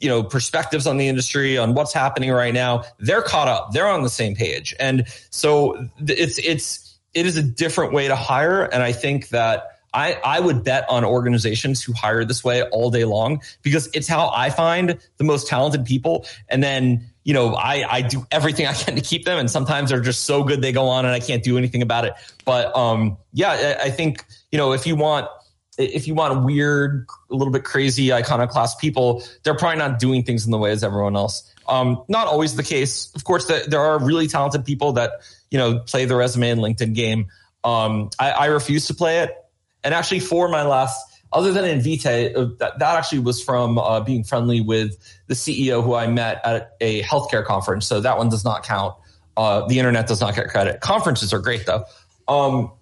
[0.00, 2.82] you know, perspectives on the industry, on what's happening right now.
[2.98, 3.70] They're caught up.
[3.70, 4.74] They're on the same page.
[4.80, 8.64] And so it's, it's, it is a different way to hire.
[8.64, 12.90] And I think that I, I would bet on organizations who hire this way all
[12.90, 16.26] day long because it's how I find the most talented people.
[16.48, 19.38] And then, you know, I, I do everything I can to keep them.
[19.38, 22.06] And sometimes they're just so good they go on and I can't do anything about
[22.06, 22.14] it.
[22.46, 25.28] But um, yeah, I think, you know, if you want,
[25.76, 30.46] if you want weird, a little bit crazy iconoclast people, they're probably not doing things
[30.46, 31.52] in the way as everyone else.
[31.68, 33.12] Um, not always the case.
[33.14, 35.10] Of course, the, there are really talented people that,
[35.50, 37.26] you know, play the resume and LinkedIn game.
[37.64, 39.36] Um, I, I refuse to play it.
[39.82, 44.00] And actually, for my last, other than Invitae, uh, that, that actually was from uh,
[44.00, 44.96] being friendly with
[45.26, 47.86] the CEO who I met at a healthcare conference.
[47.86, 48.94] So that one does not count.
[49.36, 50.80] Uh, the internet does not get credit.
[50.80, 51.84] Conferences are great though.
[52.28, 52.72] Um,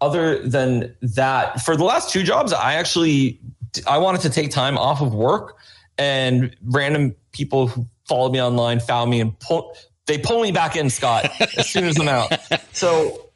[0.00, 3.40] other than that, for the last two jobs, I actually
[3.86, 5.56] I wanted to take time off of work,
[5.96, 10.76] and random people who followed me online found me and pull, they pull me back
[10.76, 12.32] in, Scott, as soon as I'm out.
[12.72, 13.31] So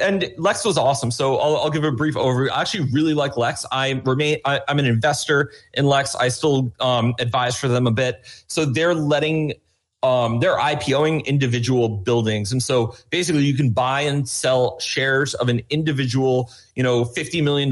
[0.00, 1.10] and Lex was awesome.
[1.10, 2.50] So I'll, I'll, give a brief overview.
[2.50, 3.64] I actually really like Lex.
[3.72, 6.14] I remain, I, am an investor in Lex.
[6.14, 8.22] I still um, advise for them a bit.
[8.46, 9.54] So they're letting,
[10.02, 12.52] um, they're IPOing individual buildings.
[12.52, 17.42] And so basically you can buy and sell shares of an individual, you know, $50
[17.42, 17.70] million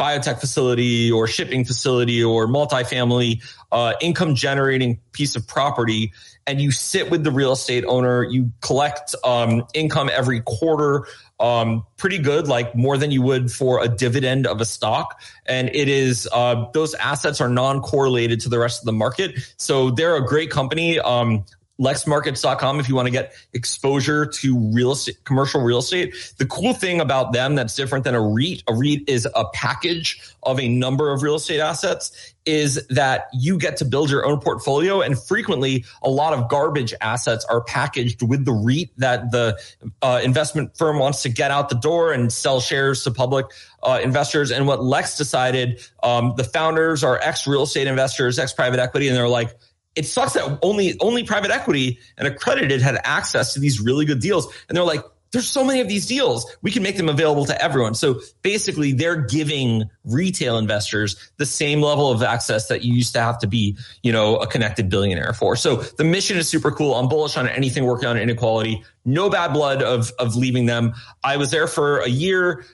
[0.00, 6.12] biotech facility or shipping facility or multifamily uh, income generating piece of property
[6.46, 8.24] and you sit with the real estate owner.
[8.24, 11.06] You collect um, income every quarter,
[11.38, 15.20] um, pretty good, like more than you would for a dividend of a stock.
[15.46, 19.38] And it is uh, those assets are non correlated to the rest of the market,
[19.56, 20.98] so they're a great company.
[20.98, 21.44] Um,
[21.80, 26.14] lexmarkets.com if you want to get exposure to real estate, commercial real estate.
[26.38, 30.20] The cool thing about them that's different than a REIT, a REIT is a package
[30.42, 34.40] of a number of real estate assets is that you get to build your own
[34.40, 39.58] portfolio and frequently a lot of garbage assets are packaged with the REIT that the
[40.02, 43.46] uh, investment firm wants to get out the door and sell shares to public
[43.82, 44.50] uh, investors.
[44.50, 49.08] And what Lex decided, um, the founders are ex real estate investors, ex private equity,
[49.08, 49.56] and they're like,
[49.96, 54.20] it sucks that only only private equity and accredited had access to these really good
[54.20, 54.52] deals.
[54.68, 56.50] And they're like, there's so many of these deals.
[56.62, 57.94] We can make them available to everyone.
[57.94, 63.20] So basically they're giving retail investors the same level of access that you used to
[63.20, 65.54] have to be, you know, a connected billionaire for.
[65.54, 66.94] So the mission is super cool.
[66.94, 68.82] I'm bullish on anything working on inequality.
[69.04, 70.94] No bad blood of, of leaving them.
[71.22, 72.64] I was there for a year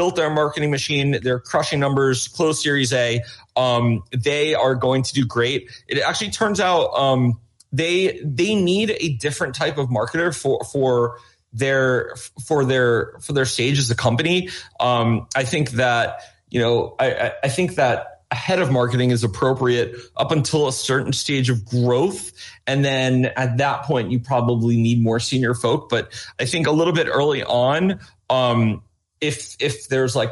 [0.00, 1.18] built their marketing machine.
[1.22, 3.20] They're crushing numbers, close Series A.
[3.54, 5.70] Um, they are going to do great.
[5.88, 7.38] It actually turns out um,
[7.70, 11.18] they they need a different type of marketer for for
[11.52, 12.14] their
[12.46, 14.48] for their for their stage as a company.
[14.80, 19.22] Um, I think that you know I, I think that a head of marketing is
[19.22, 22.32] appropriate up until a certain stage of growth.
[22.66, 25.90] And then at that point, you probably need more senior folk.
[25.90, 28.82] But I think a little bit early on, um,
[29.20, 30.30] if if there's like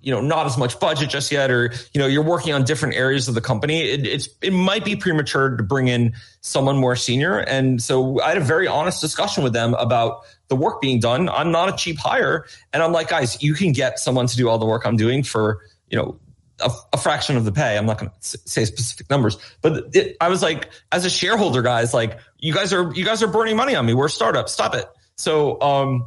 [0.00, 2.94] you know not as much budget just yet or you know you're working on different
[2.94, 6.96] areas of the company it, it's it might be premature to bring in someone more
[6.96, 7.38] senior.
[7.38, 11.28] And so i had a very honest discussion with them about the work being done.
[11.28, 12.46] I'm not a cheap hire.
[12.72, 15.22] And i'm like guys you can get someone to do all the work i'm doing
[15.22, 15.60] for
[15.90, 16.18] you know
[16.60, 17.78] a, a fraction of the pay.
[17.78, 21.62] I'm not going to say specific numbers but it, i was like as a shareholder
[21.62, 23.94] guys like you guys are you guys are burning money on me.
[23.94, 24.48] We're a startup.
[24.48, 24.86] Stop it.
[25.16, 26.06] So um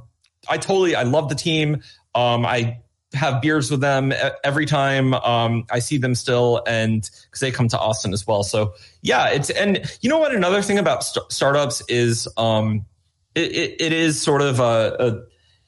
[0.50, 1.84] I totally, I love the team.
[2.14, 2.82] Um, I
[3.14, 7.68] have beers with them every time um, I see them still, and because they come
[7.70, 8.44] to Austin as well.
[8.44, 10.34] So yeah, it's and you know what?
[10.34, 12.86] Another thing about st- startups is um,
[13.36, 15.08] it, it, it is sort of a, a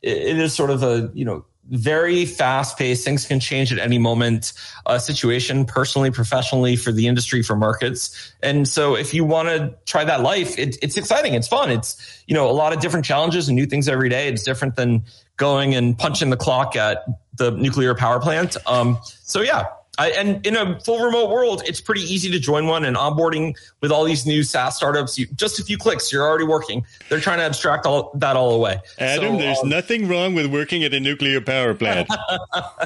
[0.02, 3.06] it is sort of a you know very fast paced.
[3.06, 4.54] Things can change at any moment.
[4.86, 8.34] A situation, personally, professionally, for the industry, for markets.
[8.42, 11.34] And so, if you want to try that life, it, it's exciting.
[11.34, 11.72] It's fun.
[11.72, 14.28] It's you know a lot of different challenges and new things every day.
[14.28, 15.04] It's different than
[15.38, 17.06] going and punching the clock at
[17.38, 18.58] the nuclear power plant.
[18.68, 19.68] Um, so yeah,
[20.00, 23.56] I, and in a full remote world, it's pretty easy to join one and onboarding
[23.80, 25.20] with all these new SaaS startups.
[25.20, 26.84] You, just a few clicks, you're already working.
[27.10, 28.82] They're trying to abstract all that all away.
[28.98, 32.10] Adam, so, there's um, nothing wrong with working at a nuclear power plant.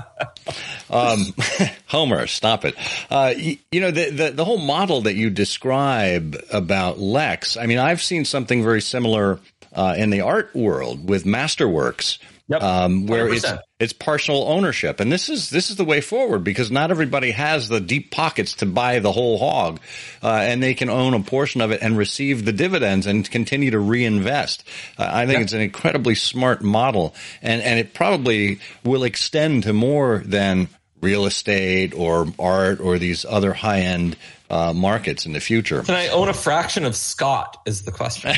[0.90, 1.34] um,
[1.88, 2.76] Homer, stop it.
[3.10, 7.56] Uh, you, you, know the, the the whole model that you describe about Lex.
[7.56, 9.40] I mean, I've seen something very similar
[9.72, 12.18] uh, in the art world with Masterworks
[12.50, 12.64] Yep.
[12.64, 13.34] Um, where 100%.
[13.36, 17.32] it's it's partial ownership, and this is this is the way forward because not everybody
[17.32, 19.82] has the deep pockets to buy the whole hog,
[20.24, 23.72] uh, and they can own a portion of it and receive the dividends and continue
[23.72, 24.64] to reinvest.
[24.98, 25.42] Uh, I think yep.
[25.44, 30.70] it's an incredibly smart model, and and it probably will extend to more than
[31.02, 34.16] real estate or art or these other high end
[34.50, 35.82] uh, markets in the future.
[35.84, 37.62] Can I own a fraction of Scott?
[37.66, 38.34] Is the question.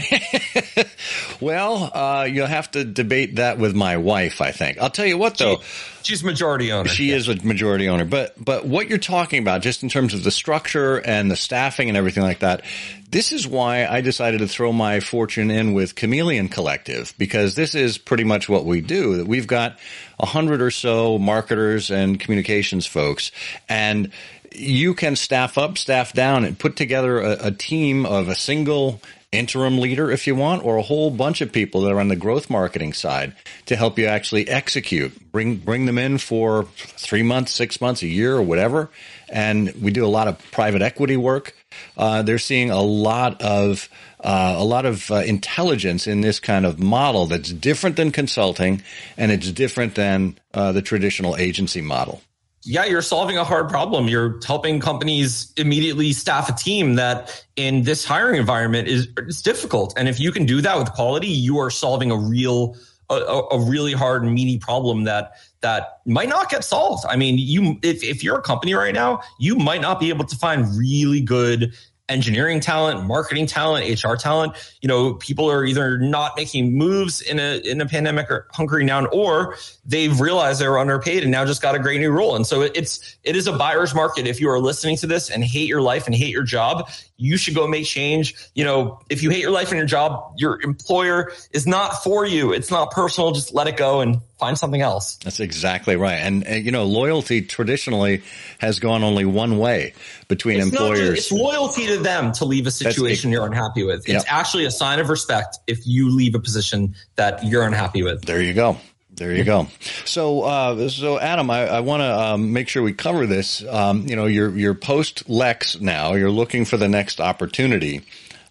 [1.41, 4.41] well, uh, you'll have to debate that with my wife.
[4.41, 4.79] I think.
[4.79, 5.57] I'll tell you what, though.
[5.57, 5.63] She,
[6.03, 6.89] she's majority owner.
[6.89, 7.17] She yeah.
[7.17, 10.31] is a majority owner, but but what you're talking about, just in terms of the
[10.31, 12.63] structure and the staffing and everything like that,
[13.11, 17.75] this is why I decided to throw my fortune in with Chameleon Collective because this
[17.75, 19.17] is pretty much what we do.
[19.17, 19.77] That we've got
[20.19, 23.31] a hundred or so marketers and communications folks,
[23.67, 24.11] and
[24.53, 29.01] you can staff up, staff down, and put together a, a, team of a single
[29.31, 32.15] interim leader if you want, or a whole bunch of people that are on the
[32.15, 33.35] growth marketing side
[33.67, 35.31] to help you actually execute.
[35.31, 38.89] Bring bring them in for three months, six months, a year, or whatever.
[39.27, 41.53] And we do a lot of private equity work.
[41.97, 43.89] uh, they're seeing a lot of
[44.21, 48.81] uh, a lot of uh, intelligence in this kind of model that's different than consulting,
[49.17, 52.21] and it's different than uh, the traditional agency model.
[52.63, 54.07] Yeah, you're solving a hard problem.
[54.07, 59.93] You're helping companies immediately staff a team that in this hiring environment is it's difficult.
[59.97, 62.75] And if you can do that with quality, you are solving a real
[63.09, 63.15] a,
[63.51, 65.31] a, really hard meaty problem that
[65.61, 67.05] that might not get solved.
[67.09, 70.25] I mean, you if, if you're a company right now, you might not be able
[70.25, 71.73] to find really good
[72.09, 74.53] engineering talent, marketing talent, HR talent.
[74.81, 78.87] You know, people are either not making moves in a in a pandemic or hunkering
[78.87, 79.55] down, or
[79.85, 82.35] they've realized they were underpaid and now just got a great new role.
[82.35, 84.27] And so it's it is a buyer's market.
[84.27, 86.89] If you are listening to this and hate your life and hate your job,
[87.19, 88.33] you should go make change.
[88.55, 92.25] You know, if you hate your life and your job, your employer is not for
[92.25, 92.53] you.
[92.53, 93.31] It's not personal.
[93.31, 95.17] Just let it go and find something else.
[95.17, 96.15] That's exactly right.
[96.15, 98.23] And, uh, you know, loyalty traditionally
[98.59, 99.93] has gone only one way
[100.29, 101.15] between it's employers.
[101.15, 104.07] Just, it's loyalty to them to leave a situation you're unhappy with.
[104.07, 104.23] It's yep.
[104.27, 108.23] actually a sign of respect if you leave a position that you're unhappy with.
[108.23, 108.77] There you go.
[109.19, 109.67] There you go.
[110.05, 113.63] So, uh, so Adam, I, I want to um, make sure we cover this.
[113.67, 116.13] Um, you know, you're you're post Lex now.
[116.13, 118.01] You're looking for the next opportunity.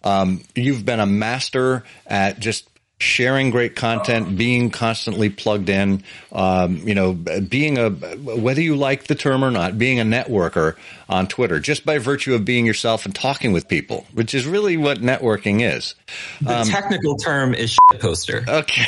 [0.05, 6.03] Um, you've been a master at just sharing great content, being constantly plugged in,
[6.33, 10.75] um, you know, being a, whether you like the term or not, being a networker
[11.09, 14.77] on Twitter, just by virtue of being yourself and talking with people, which is really
[14.77, 15.95] what networking is.
[16.43, 18.45] The um, technical term is poster.
[18.47, 18.87] Okay.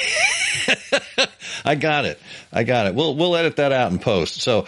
[1.65, 2.19] I got it.
[2.53, 2.95] I got it.
[2.95, 4.41] We'll, we'll edit that out and post.
[4.41, 4.67] So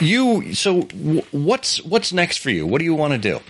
[0.00, 0.82] you, so
[1.30, 2.66] what's, what's next for you?
[2.66, 3.40] What do you want to do?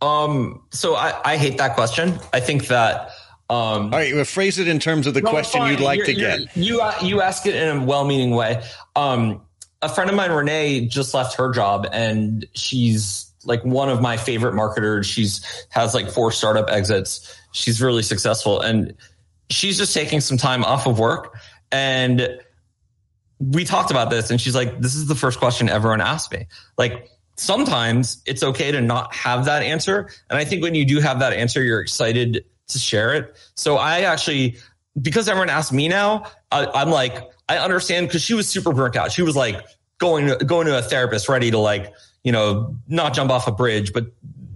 [0.00, 2.18] Um, so I, I hate that question.
[2.32, 3.10] I think that,
[3.50, 5.72] um, All right, phrase it in terms of the no, question fine.
[5.72, 6.56] you'd like you're, to get.
[6.56, 8.62] You you ask it in a well-meaning way.
[8.96, 9.42] Um,
[9.82, 14.16] a friend of mine, Renee, just left her job, and she's like one of my
[14.16, 15.06] favorite marketers.
[15.06, 17.38] She's has like four startup exits.
[17.52, 18.94] She's really successful, and
[19.50, 21.36] she's just taking some time off of work.
[21.74, 22.38] And
[23.40, 26.46] we talked about this, and she's like, "This is the first question everyone asked me."
[26.78, 31.00] Like sometimes it's okay to not have that answer, and I think when you do
[31.00, 33.36] have that answer, you're excited to share it.
[33.56, 34.58] So I actually,
[35.02, 38.94] because everyone asked me now, I, am like, I understand because she was super burnt
[38.94, 39.10] out.
[39.10, 39.60] She was like
[39.98, 43.52] going to, going to a therapist, ready to like, you know, not jump off a
[43.52, 44.06] bridge, but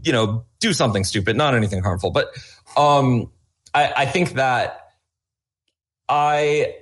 [0.05, 2.13] you know, do something stupid, not anything harmful.
[2.13, 2.29] But
[2.77, 3.33] um,
[3.75, 4.93] I, I think that
[6.09, 6.77] I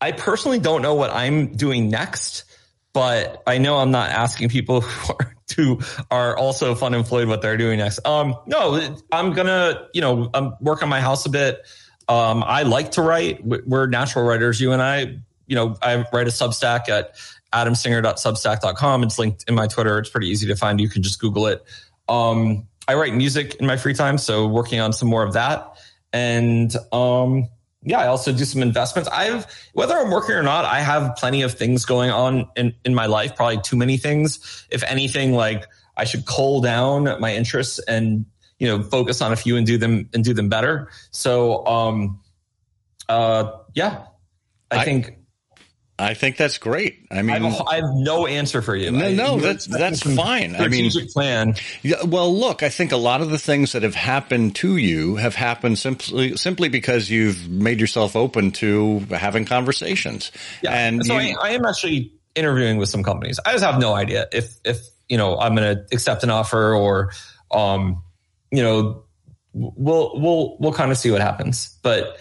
[0.00, 2.44] I personally don't know what I'm doing next,
[2.92, 5.80] but I know I'm not asking people who are who
[6.10, 8.06] are also fun fluid what they're doing next.
[8.06, 8.80] Um, no,
[9.10, 11.66] I'm gonna, you know, I'm work on my house a bit.
[12.08, 13.44] Um, I like to write.
[13.44, 15.18] We're natural writers, you and I.
[15.46, 17.14] You know, I write a Substack at
[17.52, 19.02] adamsinger.substack.com.
[19.02, 19.98] It's linked in my Twitter.
[19.98, 20.80] It's pretty easy to find.
[20.80, 21.64] You can just Google it.
[22.08, 25.76] Um, I write music in my free time, so working on some more of that.
[26.12, 27.48] And um,
[27.82, 29.08] yeah, I also do some investments.
[29.10, 32.94] I've, whether I'm working or not, I have plenty of things going on in, in
[32.94, 34.66] my life, probably too many things.
[34.70, 35.66] If anything, like
[35.96, 38.26] I should cull down my interests and,
[38.58, 40.90] you know, focus on a few and do them and do them better.
[41.12, 42.20] So, um,
[43.08, 44.04] uh, yeah,
[44.70, 45.16] I, I think
[46.00, 47.06] I think that's great.
[47.10, 48.92] I mean, I have, I have no answer for you.
[48.92, 50.54] No, no, that's that's fine.
[50.54, 51.56] I mean, plan.
[51.82, 55.16] Yeah, well, look, I think a lot of the things that have happened to you
[55.16, 60.30] have happened simply simply because you've made yourself open to having conversations.
[60.62, 63.40] Yeah, and so you, I, I am actually interviewing with some companies.
[63.44, 64.78] I just have no idea if if
[65.08, 67.10] you know I'm going to accept an offer or,
[67.50, 68.04] um,
[68.52, 69.02] you know,
[69.52, 72.18] we'll we'll we'll kind of see what happens, but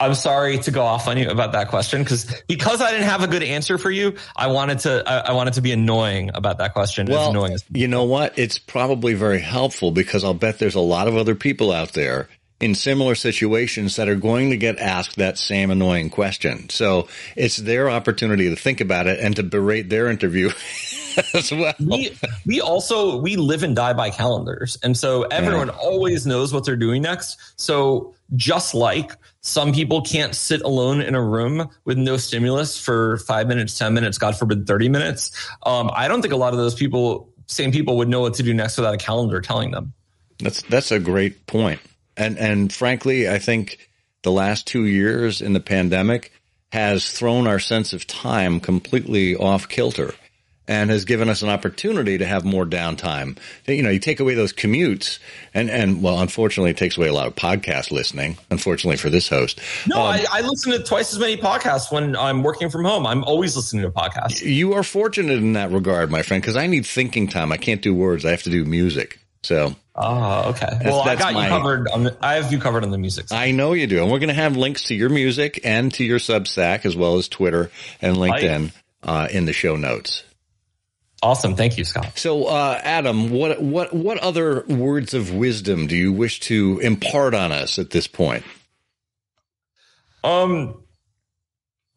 [0.00, 3.22] I'm sorry to go off on you about that question because because I didn't have
[3.22, 6.58] a good answer for you, I wanted to I, I wanted to be annoying about
[6.58, 7.06] that question.
[7.06, 8.38] Well, annoying as- you know what?
[8.38, 12.28] It's probably very helpful because I'll bet there's a lot of other people out there
[12.60, 16.68] in similar situations that are going to get asked that same annoying question.
[16.68, 20.50] So it's their opportunity to think about it and to berate their interview
[21.34, 21.74] as well.
[21.78, 24.78] We, we also, we live and die by calendars.
[24.82, 25.74] And so everyone yeah.
[25.74, 27.38] always knows what they're doing next.
[27.56, 33.18] So just like some people can't sit alone in a room with no stimulus for
[33.18, 35.48] five minutes, 10 minutes, God forbid, 30 minutes.
[35.62, 38.42] Um, I don't think a lot of those people, same people would know what to
[38.42, 39.92] do next without a calendar telling them.
[40.38, 41.46] That's, that's a great.
[42.16, 43.88] And, and frankly, I think
[44.22, 46.32] the last two years in the pandemic
[46.72, 50.14] has thrown our sense of time completely off kilter.
[50.70, 53.36] And has given us an opportunity to have more downtime.
[53.66, 55.18] You know, you take away those commutes
[55.52, 59.28] and, and well, unfortunately, it takes away a lot of podcast listening, unfortunately for this
[59.28, 59.60] host.
[59.88, 63.04] No, um, I, I, listen to twice as many podcasts when I'm working from home.
[63.04, 64.42] I'm always listening to podcasts.
[64.42, 67.50] You are fortunate in that regard, my friend, because I need thinking time.
[67.50, 68.24] I can't do words.
[68.24, 69.18] I have to do music.
[69.42, 69.74] So.
[69.96, 70.78] Oh, okay.
[70.84, 71.88] well, I got my, you covered.
[71.88, 73.28] On the, I have you covered on the music.
[73.28, 73.36] Side.
[73.36, 76.04] I know you do, and we're going to have links to your music and to
[76.04, 78.70] your Substack as well as Twitter and LinkedIn
[79.02, 80.22] uh, in the show notes.
[81.22, 81.54] Awesome.
[81.54, 82.18] Thank you, Scott.
[82.18, 87.34] So, uh, Adam, what, what, what other words of wisdom do you wish to impart
[87.34, 88.42] on us at this point?
[90.24, 90.82] Um,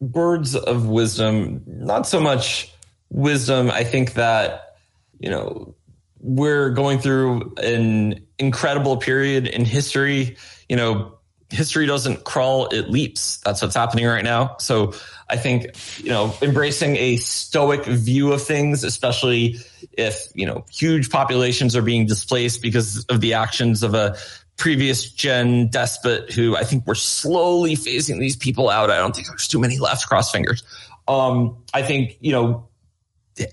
[0.00, 2.70] words of wisdom, not so much
[3.08, 3.70] wisdom.
[3.70, 4.76] I think that,
[5.18, 5.74] you know,
[6.18, 10.36] we're going through an incredible period in history.
[10.68, 11.13] You know,
[11.54, 13.38] history doesn't crawl, it leaps.
[13.38, 14.56] That's what's happening right now.
[14.58, 14.92] So
[15.28, 15.66] I think,
[15.98, 19.56] you know, embracing a stoic view of things, especially
[19.92, 24.16] if, you know, huge populations are being displaced because of the actions of a
[24.56, 28.90] previous gen despot who I think we're slowly phasing these people out.
[28.90, 30.62] I don't think there's too many left, cross fingers.
[31.08, 32.68] Um, I think, you know,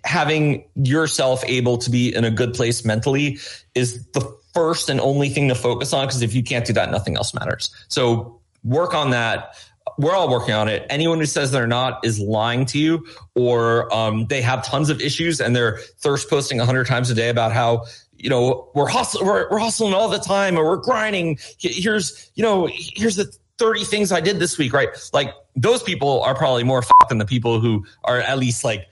[0.04, 3.40] having yourself able to be in a good place mentally
[3.74, 6.06] is the first and only thing to focus on.
[6.08, 7.74] Cause if you can't do that, nothing else matters.
[7.88, 9.56] So work on that.
[9.98, 10.86] We're all working on it.
[10.90, 15.02] Anyone who says they're not is lying to you, or um, they have tons of
[15.02, 17.86] issues and they're thirst posting a hundred times a day about how
[18.16, 21.40] you know we're hustling, we're, we're hustling all the time, or we're grinding.
[21.58, 24.90] Here's you know here's the 30 things I did this week, right?
[25.14, 28.88] Like those people are probably more fucked than the people who are at least like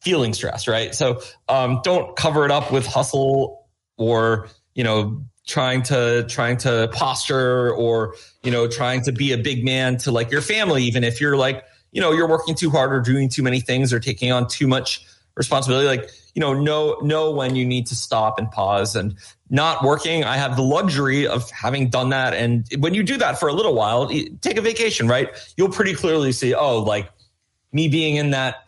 [0.00, 0.94] feeling stressed, right?
[0.94, 6.88] So um, don't cover it up with hustle or you know trying to trying to
[6.92, 11.02] posture or you know trying to be a big man to like your family even
[11.02, 14.00] if you're like you know you're working too hard or doing too many things or
[14.00, 15.04] taking on too much
[15.34, 19.16] responsibility like you know know know when you need to stop and pause and
[19.52, 20.24] not working.
[20.24, 22.32] I have the luxury of having done that.
[22.32, 24.08] And when you do that for a little while
[24.40, 25.28] take a vacation right?
[25.56, 27.08] You'll pretty clearly see oh like
[27.70, 28.64] me being in that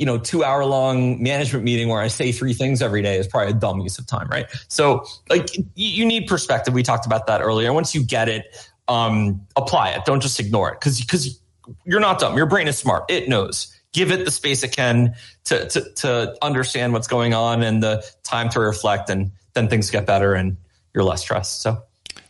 [0.00, 3.26] you know, two hour long management meeting where I say three things every day is
[3.26, 4.46] probably a dumb use of time, right?
[4.68, 6.72] So like you need perspective.
[6.72, 7.70] We talked about that earlier.
[7.74, 8.46] Once you get it,
[8.88, 10.06] um, apply it.
[10.06, 11.38] Don't just ignore it because because
[11.84, 12.34] you're not dumb.
[12.34, 13.10] Your brain is smart.
[13.10, 13.78] It knows.
[13.92, 18.02] Give it the space it can to, to to understand what's going on and the
[18.22, 20.56] time to reflect, and then things get better and
[20.94, 21.60] you're less stressed.
[21.60, 21.82] So,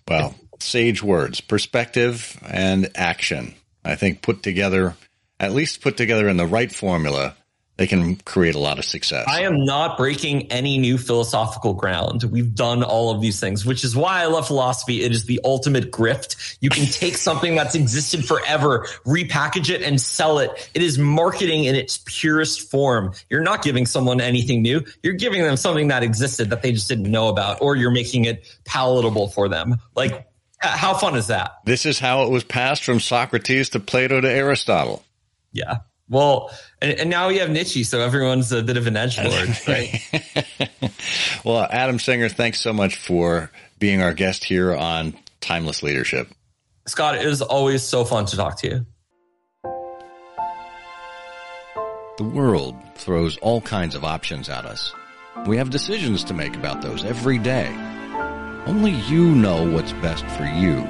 [0.08, 3.54] well, sage words, perspective and action.
[3.84, 4.96] I think put together,
[5.38, 7.36] at least put together in the right formula,
[7.80, 9.24] they can create a lot of success.
[9.26, 12.24] I am not breaking any new philosophical ground.
[12.24, 15.02] We've done all of these things, which is why I love philosophy.
[15.02, 16.58] It is the ultimate grift.
[16.60, 20.70] You can take something that's existed forever, repackage it and sell it.
[20.74, 23.14] It is marketing in its purest form.
[23.30, 24.84] You're not giving someone anything new.
[25.02, 28.26] You're giving them something that existed that they just didn't know about, or you're making
[28.26, 29.76] it palatable for them.
[29.96, 30.28] Like,
[30.60, 31.52] how fun is that?
[31.64, 35.02] This is how it was passed from Socrates to Plato to Aristotle.
[35.54, 35.78] Yeah.
[36.10, 36.50] Well,
[36.82, 40.92] and, and, now we have Nietzsche, so everyone's a bit of an edge lord, right?
[41.44, 43.48] well, Adam Singer, thanks so much for
[43.78, 46.28] being our guest here on Timeless Leadership.
[46.88, 48.86] Scott, it is always so fun to talk to you.
[52.18, 54.92] The world throws all kinds of options at us.
[55.46, 57.68] We have decisions to make about those every day.
[58.66, 60.82] Only you know what's best for you.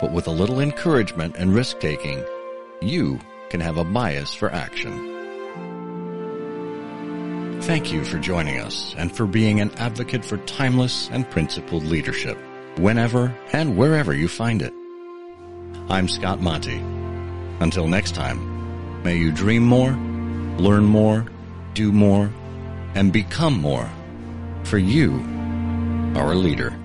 [0.00, 2.24] But with a little encouragement and risk taking,
[2.80, 3.18] you
[3.54, 4.90] can have a bias for action.
[7.62, 12.36] Thank you for joining us and for being an advocate for timeless and principled leadership,
[12.78, 14.72] whenever and wherever you find it.
[15.88, 16.78] I'm Scott Monty.
[17.60, 19.92] Until next time, may you dream more,
[20.58, 21.24] learn more,
[21.74, 22.32] do more,
[22.96, 23.88] and become more.
[24.64, 25.12] For you
[26.16, 26.76] are a leader.